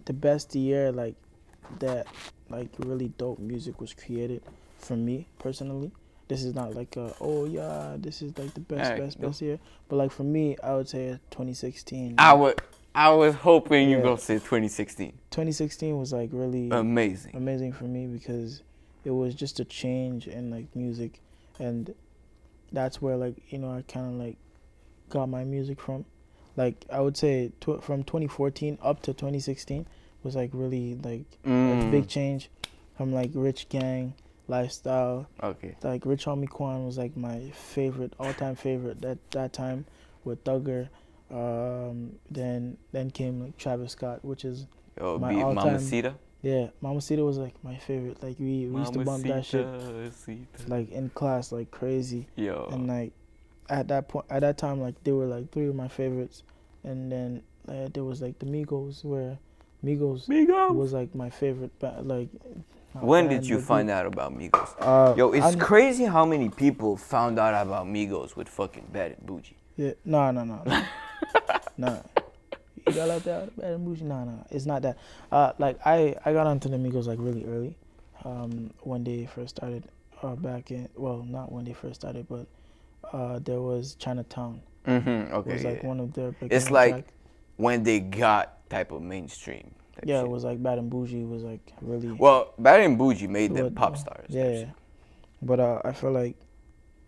[0.04, 1.14] the best year like
[1.78, 2.06] that
[2.48, 4.42] like really dope music was created
[4.78, 5.92] for me personally.
[6.28, 9.28] This is not like a, oh yeah, this is like the best, Alright, best, go.
[9.28, 9.58] best year.
[9.88, 12.14] But like for me, I would say 2016.
[12.18, 12.60] I would,
[12.94, 14.02] I was hoping you Yeah.
[14.02, 15.12] gonna say 2016.
[15.30, 17.36] 2016 was like really Amazing.
[17.36, 18.62] amazing for me because
[19.04, 21.20] it was just a change in like music,
[21.58, 21.94] and
[22.72, 24.36] that's where like you know I kind of like
[25.08, 26.04] got my music from.
[26.56, 29.86] Like I would say tw- from 2014 up to 2016,
[30.24, 32.50] was like really like a Mm, big change
[32.96, 34.14] from like Rich Gang
[34.48, 35.28] lifestyle.
[35.42, 35.76] Okay.
[35.82, 39.86] Like Rich Homie Quan was like my favorite, all time favorite that that time
[40.24, 40.88] with Thugger.
[41.30, 44.66] Um, then then came like Travis Scott, which is
[44.98, 46.14] Yo, My all-time- Mamacita.
[46.42, 48.22] yeah, Mamacita was like my favorite.
[48.22, 49.66] Like we, we used to bump that shit
[50.68, 52.26] like in class like crazy.
[52.36, 52.68] Yo.
[52.72, 53.12] and like
[53.68, 56.42] at that point at that time like they were like three of my favorites
[56.82, 59.38] and then uh, there was like the migos where
[59.84, 60.74] migos Migos.
[60.74, 62.28] was like my favorite ba- like
[62.94, 63.96] When did you find group.
[63.98, 64.74] out about Migos?
[64.80, 69.12] uh, Yo, it's I'm- crazy how many people found out about Migos with fucking Bad
[69.12, 69.56] and Bougie.
[69.76, 70.82] yeah no no no no
[71.80, 72.02] no
[72.86, 74.96] you got out there bad and bougie no no it's not that
[75.32, 77.76] uh like i i got onto the migos like really early
[78.24, 79.84] um when they first started
[80.22, 82.46] uh back in well not when they first started but
[83.12, 85.34] uh there was chinatown Mm-hmm.
[85.34, 85.50] Okay.
[85.50, 85.88] It was like yeah.
[85.88, 87.04] one of their It's like track.
[87.56, 89.74] when they got type of mainstream.
[89.94, 90.24] type yeah shit.
[90.24, 93.74] it was like bad and bougie was like really Well, Bad and Bougie made them
[93.74, 94.28] pop stars.
[94.28, 94.64] type Yeah,
[95.42, 96.34] but uh, I feel like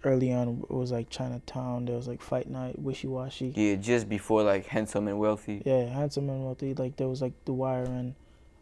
[0.04, 1.84] early on it was like Chinatown.
[1.84, 3.52] There was like Fight Night, Wishy Washy.
[3.54, 5.62] Yeah, just before like Handsome and Wealthy.
[5.64, 6.74] Yeah, Handsome and Wealthy.
[6.74, 8.14] Like there was like The Wire and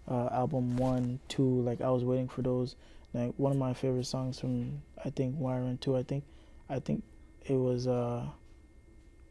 [0.08, 1.62] uh, album one, two.
[1.62, 2.76] Like I was waiting for those.
[3.12, 5.96] Like one of my favorite songs from I think Wire and two.
[5.96, 6.24] I think,
[6.68, 7.02] I think
[7.46, 8.26] it was uh,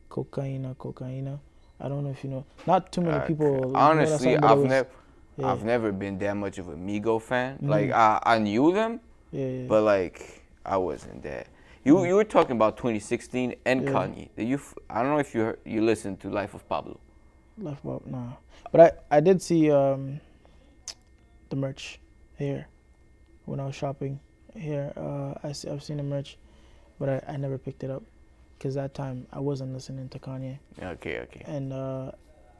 [0.10, 1.40] Cocaina, Cocaina.
[1.80, 2.46] I don't know if you know.
[2.68, 3.76] Not too many people.
[3.76, 4.90] Honestly, song, I've never,
[5.38, 7.58] yeah, I've never been that much of a Migo fan.
[7.60, 7.70] Mhm.
[7.70, 9.00] Like I, I knew them,
[9.32, 9.68] yeah, yeah.
[9.68, 11.48] but like I wasn't that.
[11.84, 13.90] You, you were talking about 2016 and Yeah.
[13.90, 14.30] Kanye.
[14.36, 17.00] Did you, f- I don't know if you heard, you listened to Life of Pablo.
[17.58, 18.34] Left about nah.
[18.72, 20.20] But I I did see um
[21.50, 22.00] the merch
[22.38, 22.68] here
[23.46, 24.20] when I was shopping
[24.56, 24.94] here.
[24.96, 26.38] Uh, I see, I've seen the merch,
[27.00, 28.04] but I, I never picked it up
[28.58, 31.44] because that time I wasn't listening to Kanye Okay, okay.
[31.46, 32.12] and uh,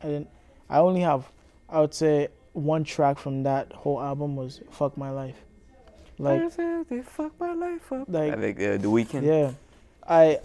[0.04, 0.30] I didn't.
[0.70, 1.32] I only have
[1.70, 5.46] I would say one track from that whole album was "Fuck My Life."
[6.20, 6.54] Like
[6.90, 8.06] they fuck my life up.
[8.10, 9.24] like I think uh, the Weeknd.
[9.24, 9.52] yeah,
[10.08, 10.40] I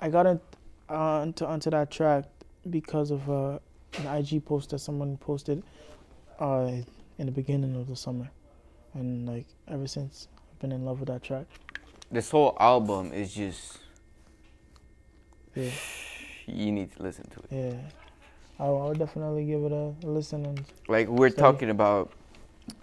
[0.00, 0.40] I got in,
[0.90, 2.24] uh, onto onto that track
[2.68, 3.58] because of uh,
[3.98, 5.62] an IG post that someone posted
[6.40, 6.72] uh,
[7.18, 8.28] in the beginning of the summer,
[8.94, 11.46] and like ever since I've been in love with that track.
[12.10, 13.78] This whole album is just
[15.54, 15.70] Yeah,
[16.46, 17.46] you need to listen to it.
[17.72, 17.80] yeah.
[18.58, 21.42] I will definitely give it a listen and Like we're Steady.
[21.42, 22.10] talking about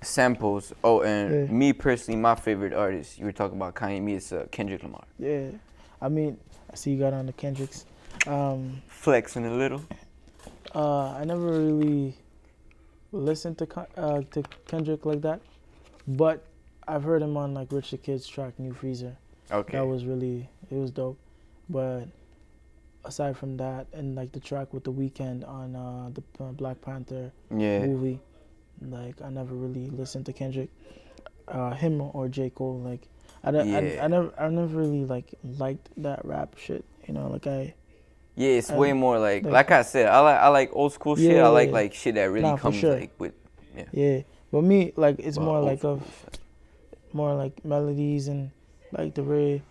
[0.02, 0.74] samples.
[0.84, 1.54] Oh, and Yeah.
[1.54, 3.20] me personally, my favorite artist.
[3.20, 4.02] You were talking about Kanye.
[4.02, 5.04] Me, it's uh, Kendrick Lamar.
[5.20, 5.50] yeah.
[6.02, 6.38] I mean,
[6.72, 7.86] I see you got on the Kendricks.
[8.28, 9.82] Um, Flexing a little.
[10.76, 12.16] uh, I never really
[13.14, 15.40] listened to uh, to Kendrick like that,
[16.08, 16.44] but
[16.88, 19.16] I've heard him on like Rich the Kid's track New Freezer.
[19.52, 19.78] Okay.
[19.78, 21.18] That was really it was dope.
[21.70, 22.08] But
[23.06, 26.82] aside from that, and like the track with the Weeknd on uh, the uh, Black
[26.82, 27.86] Panther yeah.
[27.86, 28.20] movie,
[28.90, 30.70] like I never really listened to Kendrick,
[31.48, 32.80] uh, him or J Cole.
[32.80, 33.08] Like
[33.44, 34.06] I, don't- I, Yeah.
[34.06, 36.84] I never I never really like liked that rap shit.
[37.08, 37.74] You know, like I
[38.36, 40.94] Yeah, it's Um, way more like, like- like I said, I like I like old
[40.94, 41.40] school shit.
[41.40, 41.74] I like Yeah.
[41.74, 42.96] like shit that really Nah, comes sure.
[42.96, 43.34] like with
[43.76, 43.86] yeah.
[43.92, 46.26] Yeah, But me like it's well, more like school of
[47.14, 48.52] more like melodies and
[48.92, 49.62] like the Ray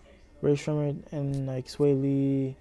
[0.41, 2.55] Rae Sremmurd and like Swae Lee,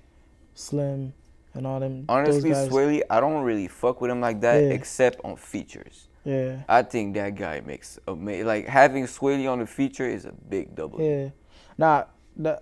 [0.55, 1.13] Slim,
[1.55, 2.05] and all them.
[2.09, 2.51] Honestly.
[2.51, 4.71] Swae Lee, I don't really fuck with him like that Yeah.
[4.71, 6.09] except on features.
[6.25, 8.47] Yeah, I think that guy makes amazing.
[8.47, 11.01] Like having Swae Lee on the feature is a big double.
[11.01, 11.31] yeah.
[11.79, 12.05] Nah,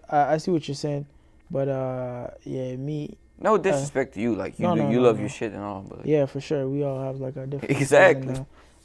[0.08, 1.06] I I see what you're saying,
[1.50, 5.02] but uh, yeah, me, No disrespect to you, like you no, do, no, you no,
[5.02, 6.68] love your shit and all, but like, yeah, for sure.
[6.68, 7.76] We all have like our different.
[7.76, 8.34] Exactly.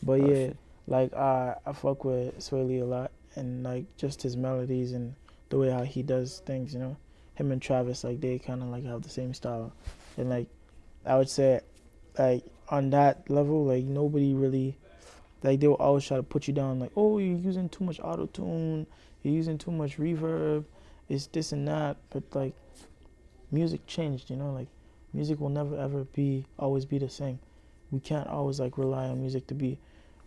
[0.04, 0.58] But Oh, yeah, shit.
[0.88, 5.16] like uh, I fuck with Swae Lee a lot, and like just his melodies and
[5.50, 6.74] the way how he does things.
[6.74, 6.98] You know,
[7.36, 9.72] him and Travis like they kind of like have the same style,
[10.18, 10.48] and like
[11.06, 11.62] I would say,
[12.20, 14.78] like on that level, like nobody really,
[15.44, 16.80] like they will always try to put you down.
[16.80, 18.88] Like, oh, you're using too much auto tune,
[19.24, 20.66] you're using too much reverb,
[21.10, 21.98] it's this and that.
[22.10, 22.54] But like,
[23.52, 24.30] music changed.
[24.30, 24.68] You know, like
[25.14, 27.40] music will never ever be always be the same.
[27.92, 29.78] We can't always like rely on music to be,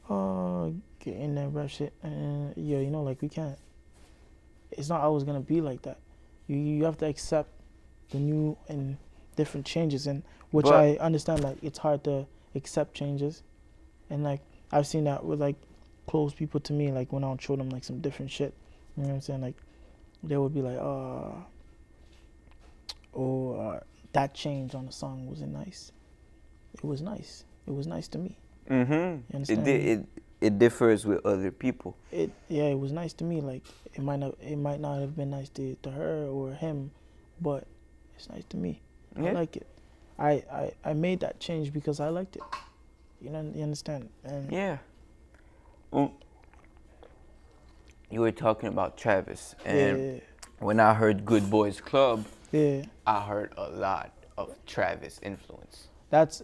[0.09, 3.59] oh, get in that rap shit, and yeah, you know, like we can't.
[4.71, 5.99] It's not always gonna be like that.
[6.47, 7.51] You you have to accept
[8.11, 8.97] the new and
[9.37, 11.43] different changes, and which But- I understand.
[11.45, 13.43] Like it's hard to accept changes,
[14.11, 14.41] and like
[14.73, 15.57] I've seen that with like
[16.07, 16.91] close people to me.
[16.93, 18.55] Like when I would show them like some different shit,
[18.97, 19.41] you know what I'm saying?
[19.43, 19.55] Like
[20.23, 21.33] they would be like, uh,
[23.15, 23.81] oh, uh,
[24.13, 25.93] that change on the song wasn't nice.
[26.75, 27.45] It was nice.
[27.67, 28.37] It was nice to me.
[28.69, 28.93] mm-hmm.
[28.93, 29.65] You It, understand?
[29.65, 30.07] di- it
[30.41, 31.97] it differs with other people.
[32.13, 33.41] it yeah, it was nice to me.
[33.41, 33.63] Like
[33.95, 36.91] it might not it might not have been nice to, to her or him,
[37.41, 37.67] but
[38.17, 38.81] it's nice to me.
[39.17, 39.67] I like it.
[40.19, 42.43] I, I I made that change because I liked it.
[43.21, 44.09] You know, you understand?
[44.25, 44.79] And Yeah.
[45.91, 46.13] Well,
[48.11, 50.21] you were talking about Travis, and yeah,
[50.59, 52.83] when I heard Good Boys Club, yeah.
[53.07, 55.89] I heard a lot of Travis influence.
[56.11, 56.43] That's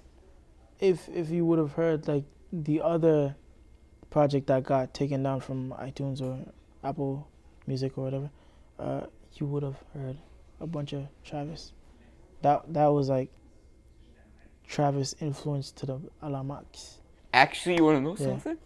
[0.80, 3.37] if if you would have heard like the other
[4.10, 6.38] project that got taken down from iTunes or
[6.82, 7.26] Apple
[7.66, 8.30] Music or whatever,
[8.78, 10.16] uh, you would have heard
[10.60, 11.72] a bunch of Travis.
[12.42, 13.30] That that was like
[14.68, 16.96] Travis influence to the Alamax.
[17.33, 18.33] Actually, you want to know Yeah.
[18.33, 18.59] something?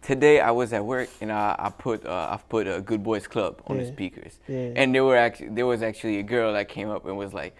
[0.00, 3.26] Today I was at work and I, I put uh, I put a Good Boys
[3.26, 4.72] Club on the speakers, Yeah.
[4.76, 7.56] and there were actually there was actually a girl that came up and was like,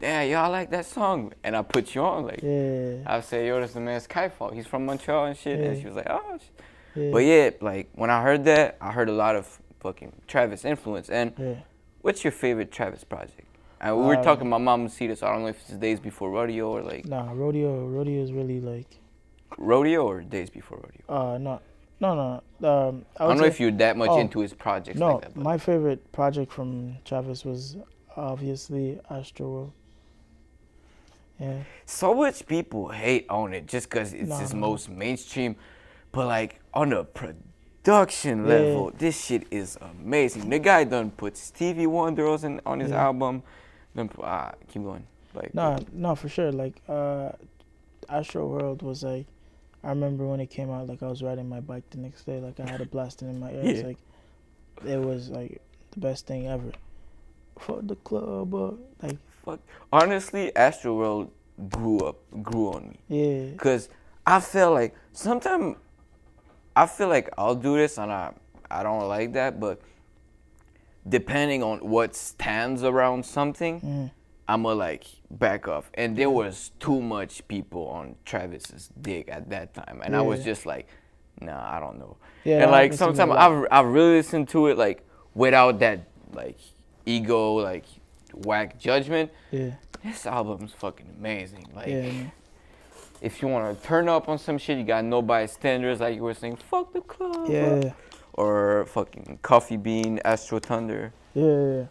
[0.00, 2.40] "Damn, y'all like that song?" And I put you on like.
[2.42, 2.96] Yeah.
[3.06, 4.54] I say, yo, that's the man's Skiifall.
[4.54, 5.60] He's from Montreal and shit.
[5.60, 6.38] And she was like, oh.
[6.94, 7.10] yeah.
[7.12, 11.10] But yeah, like when I heard that, I heard a lot of fucking Travis influence.
[11.10, 11.54] And Yeah.
[12.00, 13.46] what's your favorite Travis project?
[13.82, 16.30] And we were Um, talking about Mamacita, so I don't know if it's Days Before
[16.30, 17.86] Rodeo or like Nah, rodeo.
[17.86, 18.86] Rodeo is really like.
[19.58, 21.02] Rodeo or Days Before Rodeo.
[21.08, 21.60] Uh, no,
[22.00, 22.14] no,
[22.60, 22.68] no.
[22.68, 25.22] Um, I, I, don't know if you're that much oh, into his projects No, like
[25.22, 25.34] that.
[25.34, 27.76] But my favorite project from Travis was
[28.16, 29.72] obviously Astro World.
[31.40, 31.64] Yeah.
[31.86, 34.60] so much people hate on it just because it's Nah, his nah.
[34.60, 35.56] most mainstream.
[36.12, 38.48] But like on the production Yeah.
[38.48, 40.50] level, this shit is amazing.
[40.50, 43.06] The guy done put Stevie Wonder on on his Yeah.
[43.06, 43.42] album.
[43.94, 45.06] Then ah, keep going.
[45.34, 46.52] Like No, no, for sure.
[46.52, 47.30] Like, uh,
[48.08, 49.26] Astro World was like,
[49.84, 50.86] I remember when it came out.
[50.88, 52.38] Like, I was riding my bike the next day.
[52.40, 53.80] Like, I had it blasting in my ears.
[53.80, 53.86] Yeah.
[53.86, 53.98] Like,
[54.86, 55.60] it was like
[55.92, 56.72] the best thing ever.
[57.58, 59.60] For the club, uh, like, fuck.
[59.92, 61.30] Honestly, Astro World
[61.68, 62.98] grew up, grew on me.
[63.08, 63.88] yeah, Cause
[64.26, 65.76] I feel like sometimes
[66.74, 68.32] I feel like I'll do this and I
[68.70, 69.80] I don't like that, but
[71.08, 74.10] depending on what stands around something, mm,
[74.48, 75.90] I'ma like back off.
[75.94, 80.44] And there was too much people on Travis's dick at that time, and I was
[80.44, 80.86] just like,
[81.40, 82.16] nah, I don't know.
[82.44, 83.66] Yeah, and like happens to me a sometimes.
[83.70, 86.00] I've I've really listened to it like without that
[86.32, 86.58] like
[87.06, 87.84] ego like
[88.34, 89.30] whack judgment.
[89.50, 89.72] yeah,
[90.04, 91.66] This album's fucking amazing.
[91.74, 92.12] Like yeah,
[93.20, 96.22] if you want to turn up on some shit, you got no bystanders, like you
[96.22, 97.48] were saying, fuck the club.
[97.48, 97.92] yeah,
[98.34, 101.74] Or fucking Coffee Bean, Astro Thunder yeah, yeah.
[101.74, 101.86] yeah.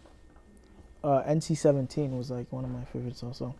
[1.03, 3.55] Uh, NC-17 was like one of my favorites also.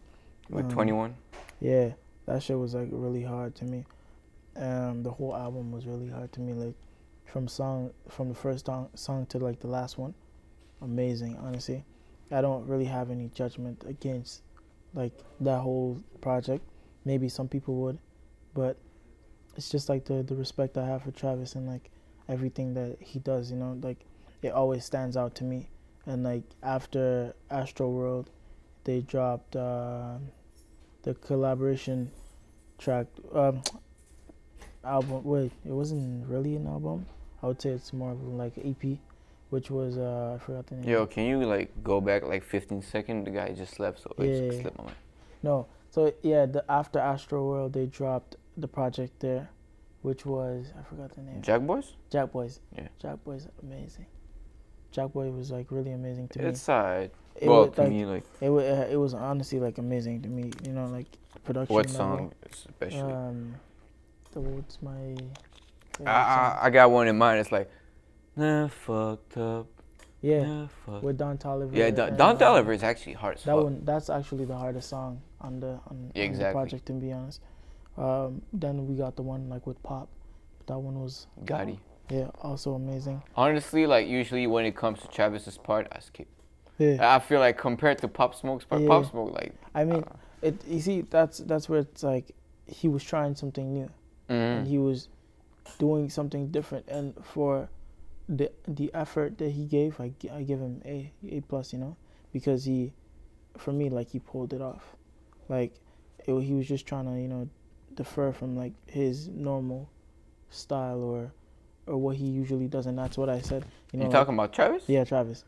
[0.50, 1.15] with Um, 21.
[1.60, 1.94] Yeah,
[2.28, 3.86] that shit was like really hard to me.
[4.56, 6.54] Um, the whole album was really hard to me.
[6.54, 6.76] Like
[7.26, 10.13] from song from the first song, song to like the last one,
[10.82, 11.38] amazing.
[11.41, 11.84] Honestly,
[12.30, 14.41] I don't really have any judgment against
[14.94, 16.63] like that whole project.
[17.06, 17.98] Maybe some people would,
[18.54, 18.78] but
[19.56, 21.89] it's just like the the respect I have for Travis and like
[22.32, 23.52] everything that he does.
[23.52, 24.00] You know, like
[24.41, 25.70] it always stands out to me.
[26.06, 28.30] And like after Astro World,
[28.86, 29.56] they dropped.
[29.56, 30.17] Uh,
[31.04, 32.12] the collaboration
[32.78, 33.60] track um
[34.84, 37.06] album wait it wasn't really an album
[37.41, 38.98] i would say it's more of like ep
[39.50, 42.84] which was uh i forgot the name Yo, can you like go back like 15
[42.84, 43.26] seconds?
[43.26, 44.48] The guy just left, so it Yeah.
[44.50, 44.96] just slipped my mind.
[45.44, 49.50] no so yeah the after astro world they dropped the project there
[50.02, 51.94] which was i forgot the name Jack Boys?
[52.12, 52.88] jack boys Yeah.
[53.02, 54.06] jack boys amazing
[54.92, 57.12] jack boy was like really amazing to me It's side.
[57.36, 60.30] it well, was to like me, like, it was it was honestly like amazing to
[60.30, 61.08] me you know like
[61.44, 63.00] production what song especially?
[63.14, 63.56] um
[64.34, 65.16] the what's my
[66.06, 66.10] I.
[66.10, 67.40] I, I got one in mind.
[67.42, 67.70] It's like,
[68.36, 69.68] nah, fucked up.
[70.22, 71.76] yeah Nah, fucked with Don Toliver.
[71.76, 73.64] Yeah, Don, Don uh, Toliver is actually hard That fuck.
[73.66, 76.86] one, that's actually the hardest song on the on, on the project.
[76.88, 77.42] To be honest,
[77.98, 80.10] um, then we got the one like with Pop.
[80.68, 81.80] That one was Gatti.
[82.10, 83.22] yeah, also amazing.
[83.36, 86.28] Honestly, like usually when it comes to Travis's part, I skip.
[86.78, 88.88] Yeah, I feel like compared to Pop Smoke's part, Yeah.
[88.88, 89.54] Pop Smoke like.
[89.76, 90.66] I mean, uh, it.
[90.68, 92.32] You see, that's that's where it's like
[92.66, 93.90] he was trying something new
[94.30, 94.70] and mhm.
[94.70, 95.10] he was
[95.78, 97.70] doing something different, and for
[98.30, 101.98] the the effort that he gave, I, I give him a a plus, you know,
[102.32, 102.94] because he,
[103.58, 104.96] for me, like he pulled it off,
[105.50, 105.74] like
[106.26, 107.50] it, he was just trying to you know
[107.96, 109.89] defer from like his normal
[110.50, 111.32] style or
[111.88, 113.66] or what he usually does, and that's what I said.
[113.92, 114.84] You know, you like- talking about Travis?
[114.88, 115.44] yeah, Travis.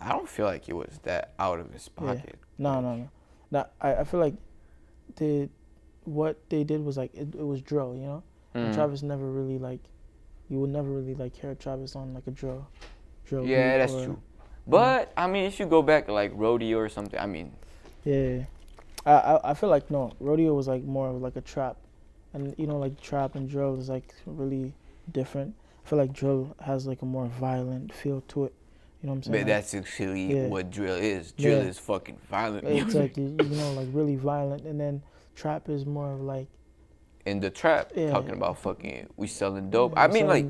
[0.00, 2.06] I don't feel like it was that out of his Yeah.
[2.14, 2.38] pocket.
[2.58, 3.08] No, no, no.
[3.50, 4.34] No, I, I feel like
[5.16, 5.48] the
[6.04, 8.22] what they did was like it, it was drill, you know.
[8.54, 8.74] Mm.
[8.74, 9.80] Travis never really like
[10.48, 12.66] you would never really like hear Travis on like a drill
[13.26, 13.46] drill.
[13.46, 14.18] Yeah, that's or- true.
[14.66, 17.52] But I mean, if you go back like rodeo or something, I mean,
[18.04, 18.44] Yeah.
[19.06, 21.76] I, I I feel like no, rodeo was like more of like a trap.
[22.36, 24.74] And you know like trap and drill is like really
[25.10, 25.54] different.
[25.84, 28.52] I feel like drill has like a more violent feel to it.
[29.02, 29.44] You know what I'm saying?
[29.44, 30.48] but that's actually Yeah.
[30.48, 31.32] what drill is.
[31.32, 31.68] Drill Yeah.
[31.70, 33.16] is fucking violent Like, it's music.
[33.16, 33.16] like
[33.50, 35.02] you know like really violent and then
[35.34, 36.48] trap is more of like
[37.24, 38.10] in the trap Yeah.
[38.10, 39.94] talking about fucking we selling dope.
[39.96, 40.46] I mean, like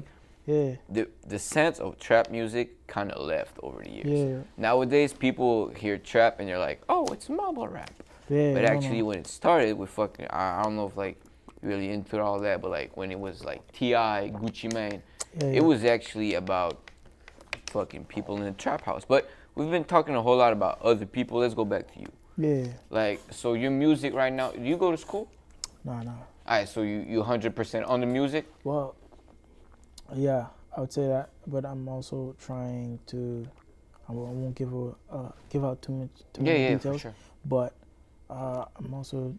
[0.47, 4.21] yeah, the the sense of trap music kind of left over the years.
[4.21, 4.39] Yeah.
[4.57, 7.91] Nowadays, people hear trap and they're like, "Oh, it's mumble rap."
[8.29, 8.55] yeah.
[8.55, 9.07] But actually, no.
[9.07, 11.19] when it started with fucking, I, I don't know if like
[11.63, 15.03] really into all that, but like when it was like T.I., Gucci Mane,
[15.39, 15.53] Yeah, yeah.
[15.59, 16.91] it was actually about
[17.71, 19.05] fucking people in the trap house.
[19.07, 21.39] But we've been talking a whole lot about other people.
[21.39, 22.09] Let's go back to you.
[22.39, 25.29] yeah, Like, so your music right now, do you go to school?
[25.85, 26.13] nah, nah.
[26.49, 28.47] All right, so you you 100% on the music.
[28.63, 28.95] Well,
[30.15, 30.47] yeah,
[30.77, 33.47] I would say that, but I'm also trying to.
[34.09, 37.09] I won't give a, uh, give out too much too Yeah, many yeah, details, for
[37.09, 37.15] sure.
[37.45, 37.73] but
[38.31, 39.35] uh, I'm also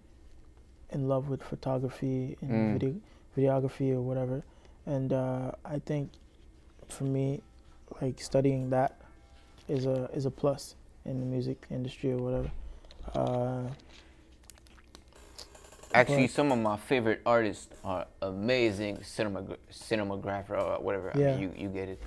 [0.91, 2.73] in love with photography and Mm.
[2.73, 2.95] video,
[3.38, 4.43] videography or whatever,
[4.85, 6.11] and uh, I think
[6.88, 7.41] for me,
[8.01, 8.95] like studying that
[9.67, 10.75] is a is a plus
[11.05, 12.51] in the music industry or whatever.
[13.13, 13.69] Uh,
[15.93, 21.11] Actually, some of my favorite artists are amazing cinema cinematographer or whatever.
[21.13, 21.38] I mean, Yeah.
[21.38, 22.01] you you get it.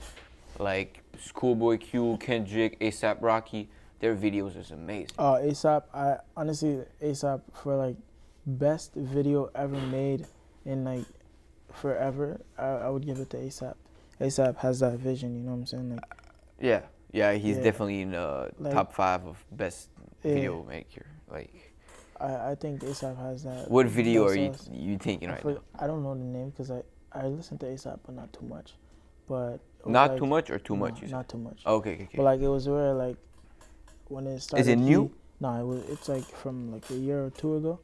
[0.59, 3.69] Like Schoolboy Q, Kendrick, ASAP Rocky,
[4.01, 5.15] their videos is amazing.
[5.19, 7.97] Uh, ASAP, I honestly ASAP for like
[8.47, 10.27] best video ever made
[10.65, 11.05] in like
[11.73, 12.41] forever.
[12.59, 13.75] I, I would give it to ASAP.
[14.21, 15.91] ASAP has that vision, you know what I'm saying?
[15.91, 16.05] Like,
[16.61, 16.83] Yeah,
[17.13, 17.63] yeah, he's Yeah.
[17.65, 19.89] definitely in the Like- top five of best
[20.23, 20.35] Yeah.
[20.35, 21.07] video maker.
[21.31, 21.73] Like,
[22.19, 23.71] I, I think ASAP has that.
[23.71, 25.61] what video are you you thinking I, right for- now?
[25.79, 26.83] I don't know the name because I
[27.13, 28.75] I listen to ASAP, but not too much.
[29.27, 31.03] But Not like- too much or too no, much?
[31.11, 31.63] Not too much.
[31.67, 32.17] Oh, okay, okay, okay.
[32.17, 33.17] But like it was where like
[34.09, 34.63] when it started.
[34.63, 35.05] Is it new?
[35.05, 35.81] He, no, it was.
[35.89, 37.81] It's like from like a year or two ago.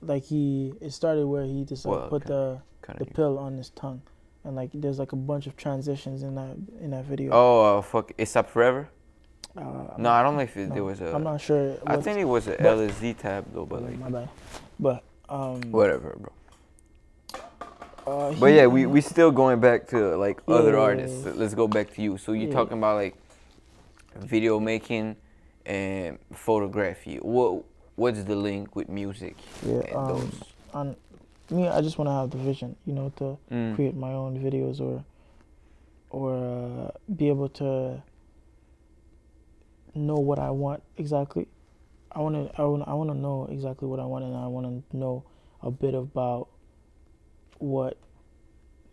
[0.00, 2.60] Like he, it started where he just like Well, put the
[2.98, 4.00] the pill on his tongue,
[4.44, 7.30] and like there's like a bunch of transitions in that in that video.
[7.32, 8.88] Oh, uh, fuck, ASAP Forever?
[9.56, 9.62] Uh,
[9.98, 11.12] No, I don't know if it, no, there was a.
[11.14, 11.76] I'm not sure.
[11.86, 14.28] I think it was a but- LSD tab though, but like my bad.
[14.78, 15.60] But um.
[15.72, 16.32] whatever, bro.
[18.06, 20.78] Uh, But yeah, we we still going back to like other Yeah.
[20.88, 21.26] artists.
[21.36, 22.16] Let's go back to you.
[22.18, 22.54] So you Yeah.
[22.54, 23.16] talking about like
[24.16, 25.16] video making
[25.66, 27.16] and photography.
[27.16, 27.64] What
[27.98, 29.36] what's the link with music?
[29.66, 30.42] Yeah, and um, those?
[30.72, 30.96] on
[31.50, 33.74] me, I just want to have the vision, you know, to Mm.
[33.74, 35.04] create my own videos or
[36.10, 38.02] or uh, be able to
[39.94, 41.48] know what I want exactly.
[42.12, 44.46] I want to I want I want to know exactly what I want and I
[44.46, 45.24] want to know
[45.62, 46.48] a bit about
[47.58, 47.96] what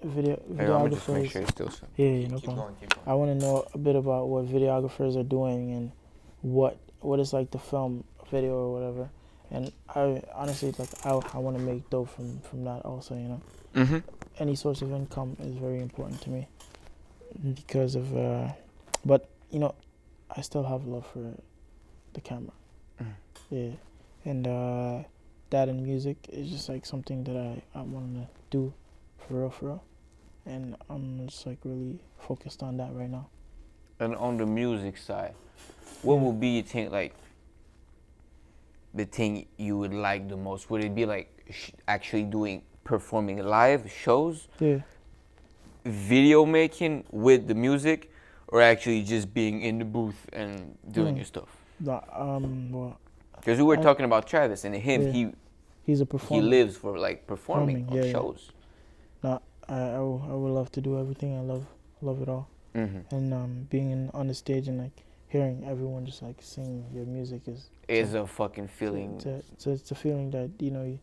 [0.03, 1.69] video Hey, I'm just make videographers sure still.
[1.97, 2.57] Yeah, yeah, no keep problem.
[2.65, 3.07] going, keep going.
[3.07, 5.91] I want to know a bit about what videographers are doing and
[6.41, 9.09] what what it's like to film a video or whatever.
[9.51, 13.15] And I honestly like I, I want to make dough from from that also.
[13.15, 13.41] You know,
[13.73, 14.03] Mhm.
[14.39, 16.47] any source of income is very important to me
[17.59, 18.15] because of.
[18.15, 18.49] Uh,
[19.05, 19.73] but you know,
[20.35, 21.23] I still have love for
[22.13, 22.53] the camera.
[23.01, 23.15] Mhm.
[23.51, 23.71] Yeah,
[24.31, 25.03] and uh,
[25.51, 28.73] that and music is just like something that I I want to do
[29.19, 29.83] for real, for real.
[30.47, 33.27] And I'm just like really focused on that right now.
[33.99, 35.33] And on the music side,
[36.03, 36.23] what Yeah.
[36.23, 37.13] would be you think like
[38.95, 40.69] the thing you would like the most?
[40.69, 44.79] Would it be like sh- actually doing performing live shows, Yeah.
[45.83, 48.09] video making with the music,
[48.47, 51.17] or actually just being in the booth and doing Mm.
[51.17, 51.49] your stuff?
[52.13, 52.71] Um.
[52.71, 52.97] Well,
[53.35, 55.11] Because we were I- talking about Travis and him, Yeah.
[55.11, 55.31] he
[55.85, 56.41] he's a performer.
[56.43, 58.11] he lives for like performing Performing, on yeah, yeah.
[58.11, 58.51] shows.
[59.23, 61.35] No, I, I, would love to do everything.
[61.37, 61.65] I love
[62.01, 62.47] love it all.
[62.73, 66.85] hmm And um, being in, on the stage and like hearing everyone just like sing
[66.93, 69.15] your music is Is a fucking feeling.
[69.15, 70.83] It's a, it's a, it's a feeling that you know.
[70.83, 70.99] you-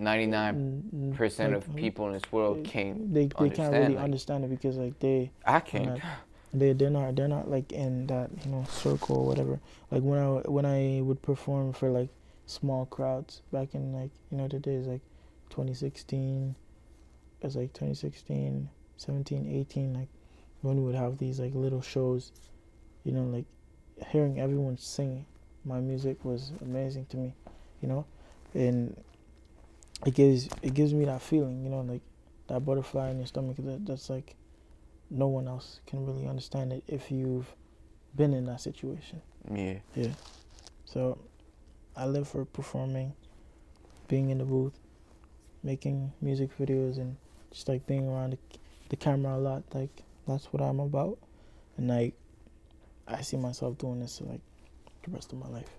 [0.00, 0.54] Ninety nine
[0.94, 3.12] mm, mm, like, of people in this world can't.
[3.12, 6.00] They they can't really understand, like- understand it because like they I can't.
[6.54, 9.58] they they're not they're not like in that you know circle or whatever.
[9.90, 12.10] Like when I when I would perform for like
[12.46, 15.02] small crowds back in like you know the days like
[15.50, 16.54] 2016,
[17.40, 20.08] it was like 2016, 17, 18 like
[20.62, 22.30] when we would have these like little shows,
[23.08, 23.46] you know like
[24.12, 25.24] hearing everyone sing
[25.64, 27.34] my music was amazing to me,
[27.80, 28.04] you know,
[28.52, 28.94] and
[30.04, 32.02] it gives it gives me that feeling you know like
[32.48, 34.36] that butterfly in your stomach that that's like
[35.10, 37.54] no one else can really understand it if you've
[38.14, 39.22] been in that situation.
[39.50, 39.78] Yeah.
[39.94, 40.12] Yeah.
[40.84, 41.18] So
[41.96, 43.14] I live for performing,
[44.06, 44.78] being in the booth,
[45.62, 47.16] making music videos, and
[47.50, 48.58] just like being around the,
[48.90, 49.62] the camera a lot.
[49.72, 51.18] Like that's what I'm about,
[51.78, 52.14] and like
[53.08, 54.40] I see myself doing this like
[55.04, 55.70] the rest of my life.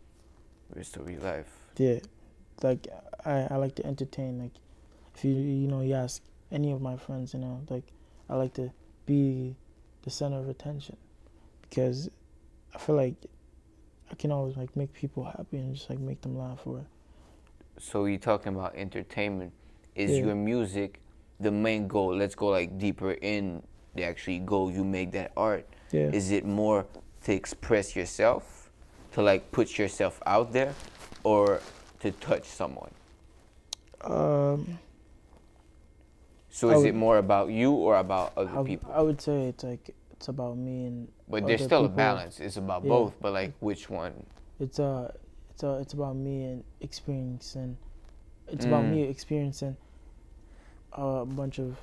[0.75, 1.47] Rest of your life.
[1.77, 1.99] Yeah,
[2.63, 2.87] like
[3.25, 4.39] I, I like to entertain.
[4.39, 4.51] Like
[5.15, 6.21] if you you know you ask
[6.51, 7.83] any of my friends, you know, like
[8.29, 8.71] I like to
[9.05, 9.55] be
[10.03, 10.97] the center of attention
[11.69, 12.09] because
[12.73, 13.15] I feel like
[14.11, 16.85] I can always like make people happy and just like make them laugh or
[17.77, 19.53] So you're talking about entertainment.
[19.95, 20.25] is Yeah.
[20.25, 20.99] your music
[21.39, 22.15] the main goal?
[22.15, 23.63] Let's go like deeper in
[23.95, 25.67] the actually goal you make that art.
[25.91, 26.09] Yeah.
[26.13, 26.85] Is it more
[27.23, 28.69] to express yourself,
[29.13, 30.73] to like put yourself out there,
[31.23, 31.61] or
[31.99, 32.91] to touch someone?
[34.01, 34.79] Um,
[36.49, 38.91] So I is would- it more about you or about other I, people?
[38.91, 41.11] I would say it's like it's about me and.
[41.29, 42.39] But there's still a balance.
[42.39, 42.89] It's about Yeah.
[42.89, 44.25] both, but like which one?
[44.59, 45.11] It's uh,
[45.51, 47.77] it's uh, it's about me and experiencing.
[48.47, 48.91] It's about Mm.
[48.91, 49.77] me experiencing
[50.93, 51.77] a bunch of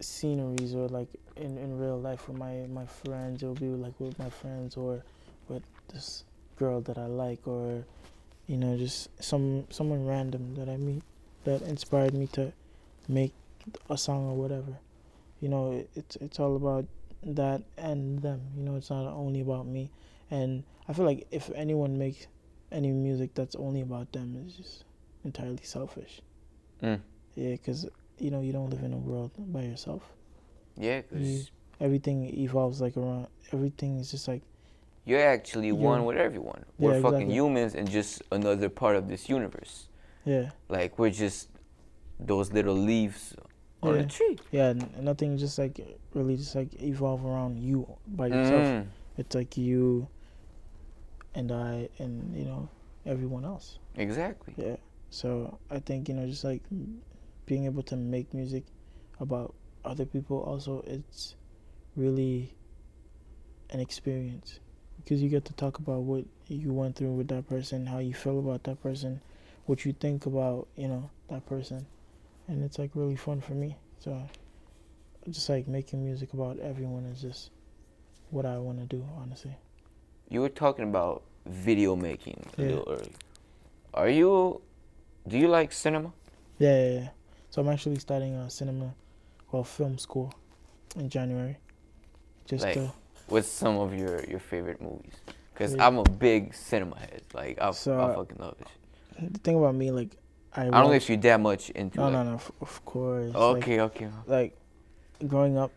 [0.00, 3.42] sceneries or like in, in real life with my my friends.
[3.42, 5.02] It'll be like with my friends or
[5.48, 6.24] with this
[6.56, 7.84] girl that I like or
[8.46, 11.02] you know just some someone random that I meet
[11.44, 12.52] that inspired me to
[13.08, 13.32] make
[13.88, 14.78] a song or whatever.
[15.40, 16.86] You know, it, it's it's all about
[17.22, 18.40] that and them.
[18.56, 19.90] You know, it's not only about me.
[20.30, 22.26] And I feel like if anyone makes
[22.72, 24.84] any music that's only about them, it's just
[25.24, 26.20] entirely selfish.
[26.82, 27.00] Mm.
[27.34, 27.86] Yeah, because
[28.18, 30.02] you know you don't live in a world by yourself.
[30.76, 31.50] Yeah, because.
[31.78, 33.26] Everything evolves like around.
[33.52, 34.40] Everything is just like
[35.04, 36.64] you're actually You're- one with everyone.
[36.78, 37.34] Yeah, We're fucking exactly.
[37.34, 39.88] humans and just another part of this universe.
[40.24, 41.50] yeah, Like we're just
[42.18, 43.36] those little leaves
[43.82, 44.00] on Yeah.
[44.00, 44.38] a tree.
[44.50, 44.72] yeah.
[45.00, 45.78] Nothing just like
[46.14, 48.64] really just like evolve around you by yourself.
[48.64, 48.86] Mm.
[49.18, 50.08] It's like you
[51.34, 52.68] and I and you know
[53.04, 53.78] everyone else.
[53.96, 54.54] Exactly.
[54.56, 54.76] Yeah.
[55.10, 56.62] So I think you know just like
[57.46, 58.64] being able to make music
[59.20, 61.36] about other people also it's
[61.96, 62.52] really
[63.70, 64.60] an experience
[64.96, 68.14] because you get to talk about what you went through with that person, how you
[68.14, 69.20] feel about that person,
[69.66, 71.86] what you think about, you know, that person.
[72.48, 73.76] And it's like really fun for me.
[74.00, 74.20] So
[75.28, 77.50] just like making music about everyone is just
[78.30, 79.56] what I want to do, honestly.
[80.28, 82.68] You were talking about video making a Yeah.
[82.68, 83.12] little early.
[83.94, 84.60] Are you?
[85.26, 86.12] Do you like cinema?
[86.58, 87.08] Yeah, yeah, yeah.
[87.56, 88.94] So I'm actually starting a cinema,
[89.50, 90.30] well, film school
[90.94, 91.56] in January.
[92.44, 92.92] Just Like, to,
[93.28, 95.14] What's some of your your favorite movies?
[95.54, 95.86] Because Yeah.
[95.86, 97.22] I'm a big cinema head.
[97.32, 99.32] Like I, So, I fucking love it.
[99.32, 100.10] the thing about me, like,
[100.52, 101.96] I, I don't know if you're that much into.
[101.98, 102.34] No, like, no, no.
[102.34, 103.32] Of, of course.
[103.32, 104.08] like- Okay, okay.
[104.26, 104.54] like
[105.26, 105.72] growing up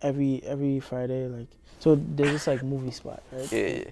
[0.00, 1.48] every every Friday like
[1.80, 3.84] so there's this like movie spot right Yeah, yeah.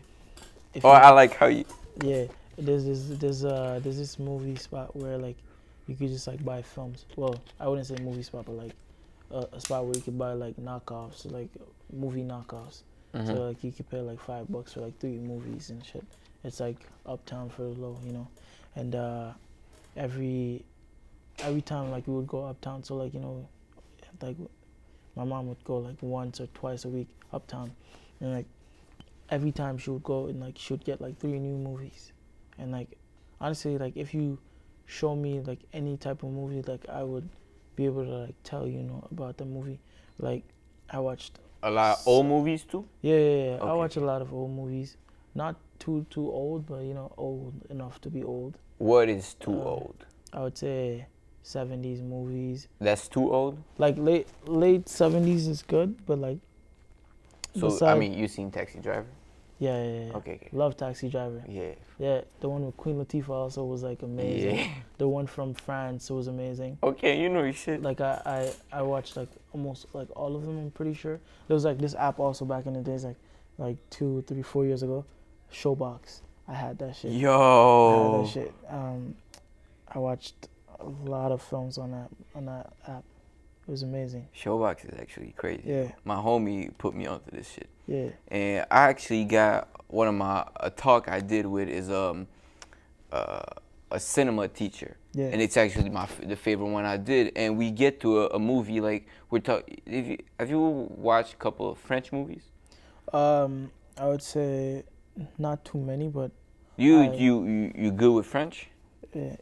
[0.73, 1.67] If Oh, you- I like how you.
[2.03, 2.25] yeah
[2.57, 5.37] there's this there's uh there's this movie spot where like
[5.89, 7.07] you could just like buy films.
[7.17, 8.73] Well I wouldn't say movie spot but like
[9.33, 11.49] a, a spot where you could buy like knockoffs like
[11.93, 12.83] movie knockoffs.
[13.15, 13.27] Mhm.
[13.27, 16.05] so like you could pay like five bucks for like three movies and shit.
[16.45, 16.77] It's like
[17.07, 18.29] uptown for the low you know?
[18.77, 19.33] And uh
[19.97, 20.65] every
[21.41, 23.49] every time like we would go uptown so like you know
[24.21, 24.37] like
[25.17, 27.73] my mom would go like once or twice a week uptown.
[28.21, 28.47] And like
[29.31, 32.13] every time she would go and like she would get like three new movies.
[32.59, 32.97] And like
[33.41, 34.39] honestly like if you
[34.89, 37.29] show me like any type of movie like i would
[37.77, 39.79] be able to like tell you know about the movie
[40.19, 40.43] like
[40.91, 42.85] i watched a lot of old movies too.
[43.03, 43.63] yeah, yeah, yeah.
[43.63, 44.97] I watch a lot of old movies.
[45.35, 48.59] Not too too old, but you know, old enough to be old.
[48.79, 50.05] What is too Uh, old?
[50.33, 51.07] I would say
[51.43, 52.69] 70s movies.
[52.79, 53.59] That's too old.
[53.77, 56.39] Like late late 70s is good, but like
[57.59, 59.11] So I mean, you seen Taxi Driver?
[59.59, 60.17] Yeah, yeah, yeah.
[60.17, 60.49] Okay, okay.
[60.53, 61.43] Love Taxi Driver.
[61.49, 61.71] Yeah.
[61.99, 64.57] Yeah, the one with Queen Latifah also was like amazing.
[64.57, 64.69] Yeah.
[64.99, 66.79] The one from France was amazing.
[66.83, 67.83] Okay, you know your shit.
[67.83, 68.21] Like I,
[68.73, 70.59] I I watched like almost like all of them.
[70.59, 73.17] I'm pretty sure there was like this app also back in the days, like
[73.59, 75.05] like two, three, four years ago.
[75.53, 76.21] Showbox.
[76.47, 77.13] I had that shit.
[77.13, 77.31] Yo.
[77.33, 78.55] I had that shit.
[78.69, 79.15] Um,
[79.89, 80.49] I watched
[80.79, 83.05] a lot of films on that on that app.
[83.69, 84.27] It was amazing.
[84.35, 85.63] Showbox is actually crazy.
[85.67, 87.69] Yeah, My homie put me onto this shit.
[87.87, 92.27] yeah, and I actually got one of my a talk I did with is um
[93.13, 93.43] uh,
[93.91, 95.27] a cinema teacher, yeah.
[95.27, 97.33] and it's actually my the favorite one I did.
[97.37, 99.81] And we get to a, a movie like we're talking.
[99.87, 100.61] You, have you
[100.97, 102.45] watched a couple of French movies?
[103.13, 104.85] um, I would say
[105.37, 106.31] not too many, but
[106.79, 108.69] You I- you you you good with French?
[109.15, 109.37] uh,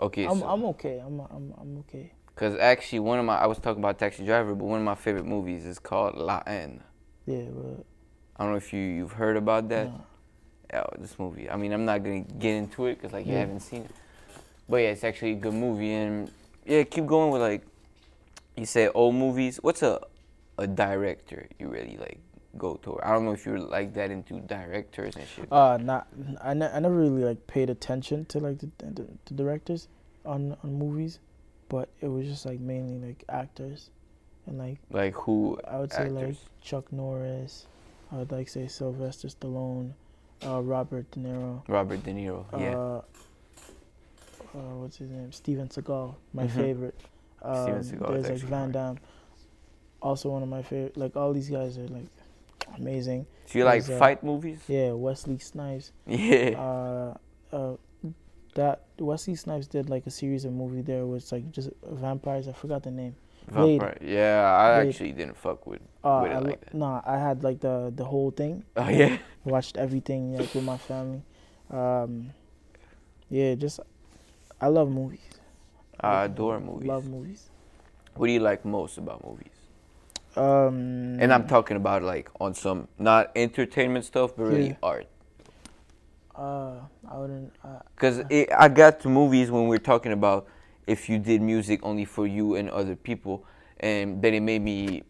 [0.00, 0.98] Okay, I'm so I'm okay.
[1.04, 2.12] I'm I'm I'm okay.
[2.34, 4.94] Because actually one of my I was talking about Taxi Driver, but one of my
[4.94, 6.82] favorite movies is called La Haine.
[7.26, 7.84] Yeah, but
[8.36, 9.86] I don't know if you you've heard about that.
[9.90, 9.98] nah.
[10.72, 11.48] Yeah, this movie.
[11.48, 13.40] I mean, I'm not gonna get into it because like you Yeah.
[13.40, 13.90] haven't seen it.
[14.68, 16.30] But yeah, it's actually a good movie, and
[16.66, 17.62] yeah, keep going with like
[18.56, 19.58] you said old movies.
[19.62, 20.00] What's a
[20.58, 22.18] a director you really like
[22.58, 22.98] go to?
[23.02, 25.46] I don't know if you're like that into directors and shit.
[25.52, 26.08] Uh, not
[26.42, 29.86] I, ne- I never really like paid attention to like the, the, the directors
[30.24, 31.18] on on movies,
[31.68, 33.90] but it was just like mainly like actors,
[34.46, 35.58] and like like who?
[35.66, 36.36] I would say like?
[36.62, 37.66] Chuck Norris.
[38.12, 39.92] I would like say Sylvester Stallone,
[40.46, 41.62] uh, Robert De Niro.
[41.68, 42.44] Robert De Niro.
[42.58, 42.76] Yeah.
[42.76, 43.02] Uh,
[44.54, 45.32] uh, what's his name?
[45.32, 46.50] Steven Seagal, my Mhm.
[46.50, 47.00] favorite.
[47.42, 48.70] Um, Steven Seagal There's like Van.
[48.72, 48.98] Damme,
[50.00, 50.96] also one of my favorite.
[50.96, 52.06] Like all these guys are like
[52.76, 53.26] amazing.
[53.50, 54.60] Do you like There's, uh, fight movies?
[54.68, 55.92] Yeah, Wesley Snipes.
[56.06, 56.58] Yeah.
[56.60, 57.14] Uh,
[57.54, 57.76] uh,
[58.54, 62.48] that Wesley Snipes did like a series of movie there was like just vampires.
[62.48, 63.14] I forgot the name.
[63.50, 63.80] Blade.
[63.80, 63.98] Vampire.
[64.00, 64.88] Yeah, I Blade.
[64.88, 65.80] actually didn't fuck with.
[66.02, 66.74] Uh, With it I, like that.
[66.74, 68.64] Nah, I had like the the whole thing.
[68.76, 69.18] Oh yeah.
[69.44, 71.22] Watched everything like with my family.
[71.70, 72.30] Um,
[73.28, 73.80] yeah, just
[74.60, 75.20] I love movies.
[76.00, 76.88] I adore movies.
[76.88, 77.50] Love movies.
[78.16, 79.50] What do you like most about movies?
[80.36, 84.76] Um, And I'm talking about like on some not entertainment stuff, but really Yeah.
[84.82, 85.06] art.
[86.34, 87.52] Uh, I wouldn't.
[87.62, 90.46] Uh, Cause it, I got to movies when we're talking about
[90.86, 93.46] if you did music only for you and other people,
[93.80, 95.02] and then it made me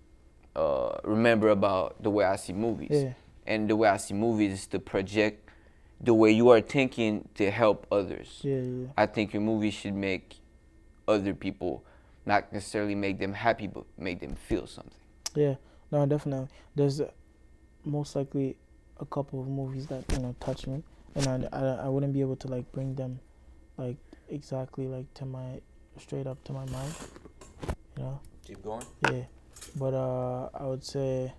[0.55, 2.91] uh, remember about the way I see movies.
[2.91, 3.13] yeah,
[3.47, 5.49] And the way I see movies is to project
[6.01, 8.41] the way you are thinking to help others.
[8.43, 8.87] yeah, yeah.
[8.97, 10.37] I think your movie should make
[11.09, 11.85] other people
[12.27, 14.93] not necessarily make them happy, but make them feel something.
[15.35, 15.55] Yeah,
[15.91, 16.49] no, definitely.
[16.75, 17.11] There's uh,
[17.85, 18.57] most likely
[19.01, 20.83] a couple of movies that you know touch me,
[21.15, 23.21] and I, I, I wouldn't be able to like bring them,
[23.77, 23.97] like
[24.29, 25.61] exactly like to my
[25.99, 26.95] straight up to my mind,
[27.97, 28.21] you know.
[28.47, 28.85] Keep going.
[29.11, 29.25] Yeah,
[29.77, 31.33] but uh, I would say,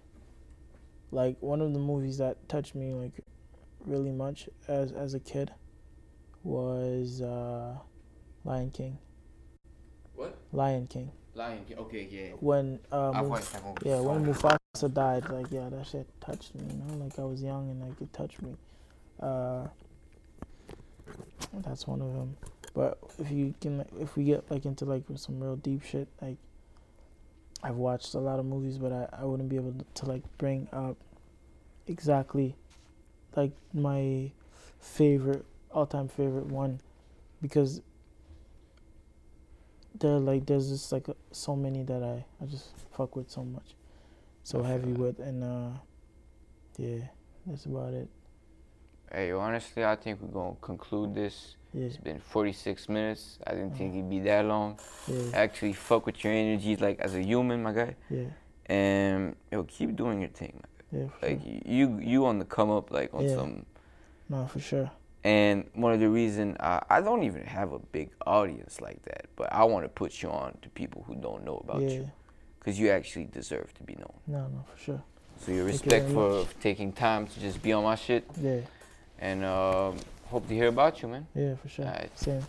[1.12, 3.14] like one of the movies that touched me like
[3.86, 5.52] really much as as a kid
[6.44, 7.76] was uh,
[8.44, 8.98] Lion King.
[10.16, 10.38] What?
[10.54, 11.12] Lion King.
[11.34, 11.78] Lion King.
[11.80, 12.36] Okay, yeah.
[12.40, 16.64] When uh, I've Muf- watched yeah, when Mufasa died, like yeah, that shit touched me.
[16.70, 18.56] You know, like I was young and like it touched me.
[19.26, 19.68] Uh,
[21.64, 22.38] that's one of them.
[22.76, 26.38] But if you can, if we get like into like some real deep shit, like
[27.64, 30.68] I've watched a lot of movies, but I I wouldn't be able to like bring
[30.72, 30.98] up
[31.88, 32.56] exactly
[33.36, 34.32] like my
[34.80, 36.80] favorite all time favorite one
[37.42, 37.82] because
[40.00, 43.76] there like there's just like so many that I I just fuck with so much,
[44.44, 45.78] so heavy with, and uh,
[46.78, 47.06] yeah,
[47.48, 48.10] that's about it.
[49.12, 51.56] Hey, honestly, I think we're gonna conclude this.
[51.74, 53.38] Yeah, It's been 46 minutes.
[53.46, 54.80] I didn't think it'd be that long.
[55.08, 57.96] yeah, Actually, fuck with your energies, like as a human, my guy.
[58.10, 58.24] yeah,
[58.68, 61.08] And yo, keep doing your thing, yeah.
[61.22, 61.60] Like sure.
[61.66, 63.36] you, you on the come up, like on Yeah.
[63.36, 63.66] some.
[64.30, 64.90] No, for sure.
[65.24, 69.26] And one of the reason I, I don't even have a big audience like that,
[69.36, 72.12] but I want to put you on to people who don't know about yeah, you,
[72.60, 74.14] because you actually deserve to be known.
[74.28, 75.04] no, no, for sure.
[75.40, 76.48] So your you respect very for much.
[76.62, 78.62] taking time to just be on my shit, Yeah,
[79.26, 79.98] and um,
[80.28, 81.26] hope to hear about you, man.
[81.34, 81.92] yeah, for sure.
[82.16, 82.44] Same.